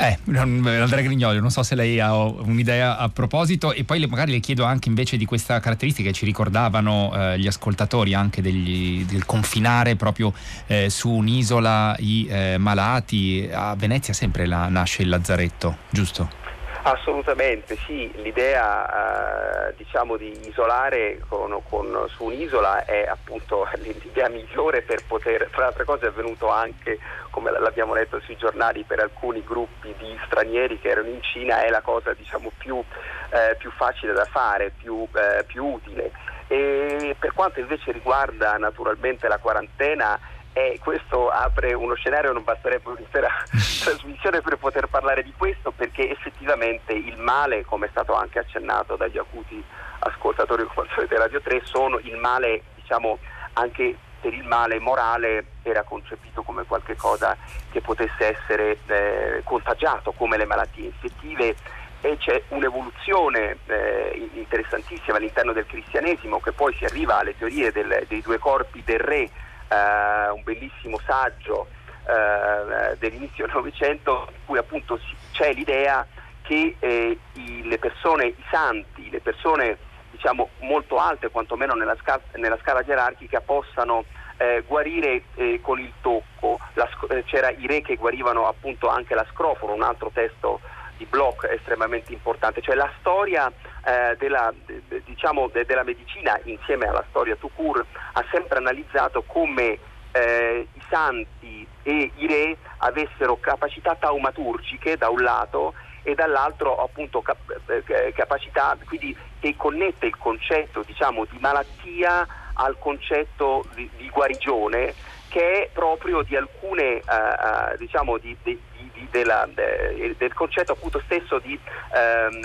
Eh, 0.00 0.18
Andrea 0.34 1.02
Grignolio, 1.02 1.42
non 1.42 1.50
so 1.50 1.62
se 1.62 1.74
lei 1.74 2.00
ha 2.00 2.14
un'idea 2.14 2.96
a 2.96 3.10
proposito 3.10 3.74
e 3.74 3.84
poi 3.84 4.04
magari 4.06 4.32
le 4.32 4.40
chiedo 4.40 4.64
anche 4.64 4.88
invece 4.88 5.18
di 5.18 5.26
questa 5.26 5.60
caratteristica 5.60 6.08
che 6.08 6.14
ci 6.14 6.24
ricordavano 6.24 7.12
eh, 7.14 7.38
gli 7.38 7.46
ascoltatori 7.46 8.14
anche 8.14 8.40
degli, 8.40 9.04
del 9.04 9.26
confinare 9.26 9.96
proprio 9.96 10.32
eh, 10.68 10.88
su 10.88 11.10
un'isola 11.10 11.96
i 11.98 12.26
eh, 12.30 12.56
malati. 12.56 13.46
A 13.52 13.74
Venezia 13.76 14.14
sempre 14.14 14.46
la, 14.46 14.68
nasce 14.68 15.02
il 15.02 15.10
lazzaretto, 15.10 15.76
giusto? 15.90 16.39
Assolutamente 16.82 17.76
sì, 17.76 18.10
l'idea 18.22 19.68
eh, 19.68 19.74
diciamo, 19.76 20.16
di 20.16 20.48
isolare 20.48 21.20
con, 21.28 21.60
con, 21.68 22.06
su 22.08 22.24
un'isola 22.24 22.86
è 22.86 23.06
appunto 23.06 23.68
l'idea 23.76 24.30
migliore 24.30 24.80
per 24.80 25.04
poter, 25.06 25.48
tra 25.50 25.60
le 25.60 25.66
altre 25.66 25.84
cose 25.84 26.06
è 26.06 26.08
avvenuto 26.08 26.48
anche, 26.48 26.98
come 27.28 27.50
l'abbiamo 27.50 27.92
letto 27.92 28.18
sui 28.20 28.36
giornali, 28.36 28.84
per 28.84 29.00
alcuni 29.00 29.44
gruppi 29.44 29.94
di 29.98 30.18
stranieri 30.24 30.80
che 30.80 30.88
erano 30.88 31.08
in 31.08 31.22
Cina, 31.22 31.62
è 31.62 31.68
la 31.68 31.82
cosa 31.82 32.14
diciamo, 32.14 32.50
più, 32.56 32.82
eh, 33.30 33.56
più, 33.58 33.70
facile 33.72 34.14
da 34.14 34.24
fare, 34.24 34.72
più, 34.74 35.06
eh, 35.14 35.44
più 35.44 35.66
utile. 35.66 36.12
E 36.46 37.14
per 37.18 37.34
quanto 37.34 37.60
invece 37.60 37.92
riguarda 37.92 38.56
naturalmente 38.56 39.28
la 39.28 39.38
quarantena, 39.38 40.18
e 40.66 40.78
questo 40.78 41.30
apre 41.30 41.72
uno 41.72 41.94
scenario, 41.94 42.32
non 42.32 42.44
basterebbe 42.44 42.90
un'intera 42.90 43.28
trasmissione 43.82 44.42
per 44.42 44.56
poter 44.56 44.88
parlare 44.88 45.22
di 45.22 45.32
questo, 45.36 45.70
perché 45.70 46.10
effettivamente 46.10 46.92
il 46.92 47.16
male, 47.16 47.64
come 47.64 47.86
è 47.86 47.90
stato 47.90 48.14
anche 48.14 48.38
accennato 48.38 48.96
dagli 48.96 49.18
acuti 49.18 49.62
ascoltatori 50.00 50.64
di 50.64 51.14
Radio 51.16 51.40
3, 51.40 51.62
sono 51.64 51.98
il 51.98 52.16
male, 52.16 52.62
diciamo, 52.74 53.18
anche 53.54 53.96
per 54.20 54.34
il 54.34 54.44
male 54.44 54.78
morale 54.78 55.46
era 55.62 55.82
concepito 55.82 56.42
come 56.42 56.64
qualcosa 56.64 57.36
che 57.70 57.80
potesse 57.80 58.36
essere 58.36 58.78
eh, 58.86 59.40
contagiato, 59.44 60.12
come 60.12 60.36
le 60.36 60.44
malattie 60.44 60.86
infettive. 60.86 61.56
E 62.02 62.16
c'è 62.16 62.42
un'evoluzione 62.48 63.58
eh, 63.66 64.30
interessantissima 64.32 65.18
all'interno 65.18 65.52
del 65.52 65.66
cristianesimo 65.66 66.40
che 66.40 66.52
poi 66.52 66.74
si 66.74 66.84
arriva 66.84 67.18
alle 67.18 67.36
teorie 67.36 67.72
del, 67.72 68.06
dei 68.08 68.22
due 68.22 68.38
corpi 68.38 68.82
del 68.82 69.00
re 69.00 69.28
eh, 69.70 70.30
un 70.30 70.42
bellissimo 70.42 70.98
saggio 71.06 71.68
eh, 72.06 72.96
dell'inizio 72.98 73.46
del 73.46 73.54
Novecento 73.54 74.26
in 74.30 74.44
cui 74.46 74.58
appunto 74.58 74.98
c'è 75.32 75.52
l'idea 75.52 76.06
che 76.42 76.76
eh, 76.78 77.18
i, 77.34 77.62
le 77.62 77.78
persone, 77.78 78.26
i 78.26 78.44
santi, 78.50 79.08
le 79.10 79.20
persone 79.20 79.78
diciamo 80.10 80.50
molto 80.60 80.96
alte 80.96 81.28
quantomeno 81.28 81.74
nella, 81.74 81.96
sca- 82.00 82.20
nella 82.34 82.58
scala 82.60 82.82
gerarchica 82.82 83.40
possano 83.40 84.04
eh, 84.36 84.64
guarire 84.66 85.22
eh, 85.34 85.60
con 85.62 85.78
il 85.78 85.92
tocco, 86.00 86.58
la, 86.74 86.88
eh, 87.10 87.22
c'era 87.24 87.50
i 87.50 87.66
re 87.66 87.82
che 87.82 87.96
guarivano 87.96 88.46
appunto 88.46 88.88
anche 88.88 89.14
la 89.14 89.26
scroforo, 89.30 89.72
un 89.72 89.82
altro 89.82 90.10
testo 90.12 90.60
di 90.96 91.06
Bloch 91.06 91.44
estremamente 91.44 92.12
importante, 92.12 92.60
cioè 92.60 92.74
la 92.74 92.90
storia 92.98 93.52
eh, 93.84 94.16
della, 94.18 94.52
de, 94.66 95.02
diciamo, 95.04 95.48
de, 95.48 95.64
della, 95.64 95.84
medicina 95.84 96.38
insieme 96.44 96.86
alla 96.86 97.04
storia 97.08 97.36
Tucur 97.36 97.84
ha 98.12 98.24
sempre 98.30 98.58
analizzato 98.58 99.22
come 99.22 99.78
eh, 100.12 100.66
i 100.72 100.82
santi 100.88 101.66
e 101.82 102.10
i 102.16 102.26
re 102.26 102.56
avessero 102.78 103.38
capacità 103.38 103.94
taumaturgiche 103.94 104.96
da 104.96 105.08
un 105.08 105.22
lato 105.22 105.74
e 106.02 106.14
dall'altro 106.14 106.82
appunto 106.82 107.20
cap- 107.22 107.60
eh, 107.66 108.12
capacità 108.14 108.76
quindi, 108.86 109.16
che 109.38 109.54
connette 109.56 110.06
il 110.06 110.16
concetto 110.16 110.82
diciamo, 110.86 111.24
di 111.26 111.38
malattia 111.38 112.26
al 112.54 112.78
concetto 112.78 113.64
di, 113.74 113.88
di 113.96 114.08
guarigione 114.10 114.94
che 115.28 115.64
è 115.64 115.70
proprio 115.72 116.22
di 116.22 116.36
alcune 116.36 116.94
uh, 116.94 117.74
uh, 117.74 117.76
diciamo 117.78 118.18
di, 118.18 118.36
di, 118.42 118.60
della, 119.10 119.48
de, 119.52 120.14
del 120.16 120.34
concetto 120.34 120.72
appunto 120.72 121.00
stesso 121.04 121.38
di, 121.38 121.58
um, 121.94 122.40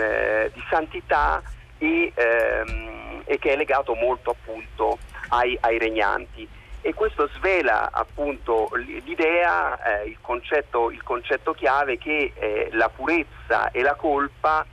di 0.53 0.63
santità 0.69 1.41
e, 1.77 2.13
um, 2.15 3.21
e, 3.25 3.37
che 3.39 3.53
è 3.53 3.55
legato 3.55 3.93
molto 3.95 4.31
appunto 4.31 4.97
ai, 5.29 5.57
ai, 5.61 5.77
regnanti. 5.77 6.47
E 6.81 6.93
questo 6.93 7.27
svela 7.33 7.89
appunto 7.91 8.69
l'idea, 8.75 10.01
eh, 10.01 10.09
il, 10.09 10.17
concetto, 10.21 10.91
il, 10.91 11.01
concetto, 11.01 11.53
chiave 11.53 11.97
che 11.97 12.31
eh, 12.35 12.69
la 12.73 12.89
purezza 12.89 13.71
e 13.71 13.81
la 13.81 13.95
colpa 13.95 14.65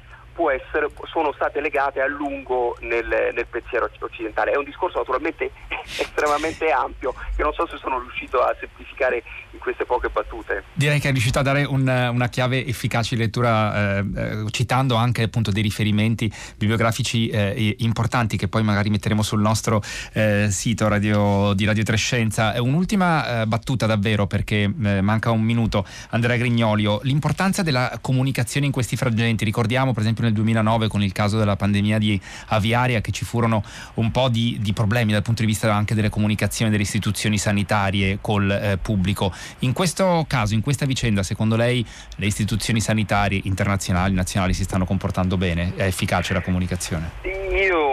essere, 0.50 0.88
sono 1.04 1.32
state 1.32 1.60
legate 1.60 2.00
a 2.00 2.06
lungo 2.06 2.76
nel, 2.80 3.06
nel, 3.06 3.46
pensiero 3.48 3.88
occidentale. 3.98 4.52
È 4.52 4.56
un 4.56 4.64
discorso 4.64 4.98
naturalmente 4.98 5.50
estremamente 5.98 6.70
ampio 6.70 7.14
che 7.36 7.42
non 7.42 7.52
so 7.52 7.66
se 7.66 7.76
sono 7.76 7.98
riuscito 8.00 8.40
a 8.40 8.54
semplificare 8.58 9.22
in 9.50 9.58
queste 9.58 9.84
poche 9.84 10.08
battute. 10.08 10.64
Direi 10.72 11.00
che 11.00 11.08
è 11.08 11.12
riuscito 11.12 11.38
a 11.38 11.42
dare 11.42 11.64
un, 11.64 11.82
una 11.82 12.28
chiave 12.28 12.64
efficace 12.66 13.14
di 13.14 13.20
lettura 13.20 13.98
eh, 13.98 14.04
eh, 14.14 14.44
citando 14.50 14.94
anche 14.94 15.22
appunto 15.22 15.50
dei 15.50 15.62
riferimenti 15.62 16.32
bibliografici 16.56 17.28
eh, 17.28 17.76
importanti 17.78 18.36
che 18.36 18.48
poi 18.48 18.62
magari 18.62 18.90
metteremo 18.90 19.22
sul 19.22 19.40
nostro 19.40 19.82
eh, 20.12 20.48
sito 20.50 20.88
radio, 20.88 21.52
di 21.54 21.64
Radio 21.64 21.82
Trescenza. 21.82 22.54
Un'ultima 22.60 23.42
eh, 23.42 23.46
battuta 23.46 23.86
davvero 23.86 24.26
perché 24.26 24.70
manca 24.72 25.30
un 25.30 25.42
minuto. 25.42 25.84
Andrea 26.10 26.36
Grignolio, 26.36 27.00
l'importanza 27.02 27.62
della 27.62 27.98
comunicazione 28.00 28.66
in 28.66 28.72
questi 28.72 28.96
frangenti. 28.96 29.44
Ricordiamo 29.44 29.92
per 29.92 30.02
esempio 30.02 30.21
nel 30.22 30.32
2009 30.32 30.88
con 30.88 31.02
il 31.02 31.12
caso 31.12 31.38
della 31.38 31.56
pandemia 31.56 31.98
di 31.98 32.20
aviaria 32.48 33.00
che 33.00 33.12
ci 33.12 33.24
furono 33.24 33.62
un 33.94 34.10
po' 34.10 34.28
di, 34.28 34.58
di 34.60 34.72
problemi 34.72 35.12
dal 35.12 35.22
punto 35.22 35.42
di 35.42 35.48
vista 35.48 35.72
anche 35.74 35.94
delle 35.94 36.08
comunicazioni 36.08 36.70
delle 36.70 36.82
istituzioni 36.82 37.38
sanitarie 37.38 38.18
col 38.20 38.50
eh, 38.50 38.78
pubblico. 38.80 39.32
In 39.60 39.72
questo 39.72 40.24
caso, 40.26 40.54
in 40.54 40.60
questa 40.60 40.86
vicenda, 40.86 41.22
secondo 41.22 41.56
lei 41.56 41.84
le 42.16 42.26
istituzioni 42.26 42.80
sanitarie 42.80 43.40
internazionali, 43.44 44.14
nazionali 44.14 44.54
si 44.54 44.64
stanno 44.64 44.84
comportando 44.84 45.36
bene? 45.36 45.72
È 45.76 45.84
efficace 45.84 46.32
la 46.32 46.40
comunicazione? 46.40 47.10
Io, 47.22 47.56
io, 47.56 47.91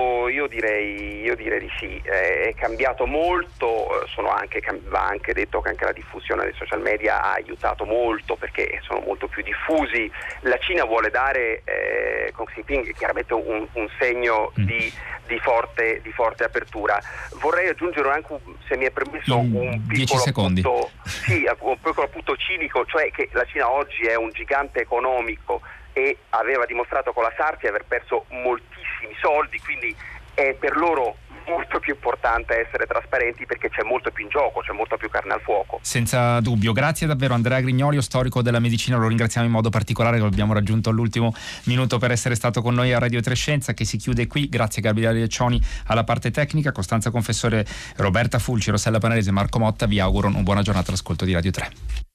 direi, 0.50 1.22
io 1.22 1.36
direi, 1.36 1.60
di 1.60 1.72
sì, 1.78 2.02
è 2.04 2.54
cambiato 2.56 3.06
molto, 3.06 3.88
anche, 4.28 4.62
va 4.88 5.08
anche 5.08 5.34
detto 5.34 5.62
che 5.62 5.70
anche 5.70 5.86
la 5.86 5.92
diffusione 5.92 6.44
dei 6.44 6.54
social 6.54 6.82
media 6.82 7.22
ha 7.22 7.34
aiutato 7.34 7.86
molto 7.86 8.36
perché 8.36 8.80
sono 8.84 9.00
molto 9.00 9.28
più 9.28 9.44
diffusi. 9.44 10.12
La 10.42 10.58
Cina 10.58 10.84
vuole 10.86 11.10
dare 11.10 11.62
eh, 11.64 12.32
con 12.34 12.46
Xi 12.46 12.64
Jinping 12.66 12.94
chiaramente 12.94 13.34
un, 13.34 13.68
un 13.72 13.90
segno 14.00 14.52
mm. 14.60 14.66
di, 14.66 14.94
di, 15.28 15.40
forte, 15.40 16.02
di, 16.02 16.12
forte, 16.12 16.44
apertura. 16.44 17.00
Vorrei 17.40 17.70
aggiungere 17.70 18.12
anche, 18.12 18.40
se 18.68 18.78
mi 18.78 18.86
è 18.86 18.92
permesso, 18.92 19.38
In 19.38 19.56
un 19.56 19.86
piccolo 19.88 20.24
punto, 20.32 20.92
sì, 21.04 21.50
un 21.60 21.80
piccolo 21.82 22.08
punto 22.08 22.36
cinico, 22.38 22.86
cioè 22.86 23.12
che 23.12 23.30
la 23.32 23.46
Cina 23.46 23.70
oggi 23.70 24.04
è 24.04 24.16
un 24.16 24.30
gigante 24.32 24.80
economico 24.80 25.62
e 25.94 26.18
aveva 26.30 26.66
dimostrato 26.66 27.12
con 27.12 27.24
la 27.24 27.34
SARS 27.36 27.60
di 27.60 27.68
aver 27.68 27.86
perso 27.86 28.26
moltissimi 28.30 29.16
soldi, 29.20 29.60
quindi 29.60 29.96
è 30.40 30.56
per 30.56 30.78
loro 30.78 31.18
molto 31.50 31.80
più 31.80 31.94
importante 31.94 32.66
essere 32.68 32.86
trasparenti 32.86 33.46
perché 33.46 33.70
c'è 33.70 33.84
molto 33.84 34.12
più 34.12 34.24
in 34.24 34.30
gioco, 34.30 34.62
c'è 34.62 34.72
molto 34.72 34.96
più 34.98 35.10
carne 35.10 35.34
al 35.34 35.42
fuoco. 35.42 35.80
Senza 35.82 36.40
dubbio, 36.40 36.72
grazie 36.72 37.08
davvero 37.08 37.34
Andrea 37.34 37.60
Grignolio, 37.60 38.02
storico 38.02 38.42
della 38.42 38.60
medicina, 38.60 38.98
lo 38.98 39.08
ringraziamo 39.08 39.48
in 39.48 39.52
modo 39.52 39.70
particolare 39.70 40.20
lo 40.20 40.28
abbiamo 40.28 40.54
raggiunto 40.54 40.90
all'ultimo 40.90 41.34
minuto 41.64 41.98
per 41.98 42.12
essere 42.12 42.36
stato 42.36 42.62
con 42.62 42.76
noi 42.76 42.94
a 42.94 43.00
Radio 43.00 43.20
Trescenza 43.20 43.74
che 43.74 43.84
si 43.84 43.98
chiude 43.98 44.28
qui, 44.28 44.48
grazie 44.48 44.82
Gabriele 44.82 45.20
Leccioni 45.20 45.60
alla 45.88 46.04
parte 46.04 46.32
tecnica, 46.32 46.72
Costanza 46.72 47.10
Confessore, 47.10 47.66
Roberta 47.98 48.38
Fulci, 48.38 48.70
Rossella 48.70 49.00
Panarese, 49.00 49.32
Marco 49.32 49.60
Motta, 49.60 49.88
vi 49.88 50.00
auguro 50.00 50.28
una 50.28 50.42
buona 50.42 50.62
giornata 50.62 50.90
all'ascolto 50.90 51.26
di 51.26 51.34
Radio 51.34 51.52
3. 51.52 52.09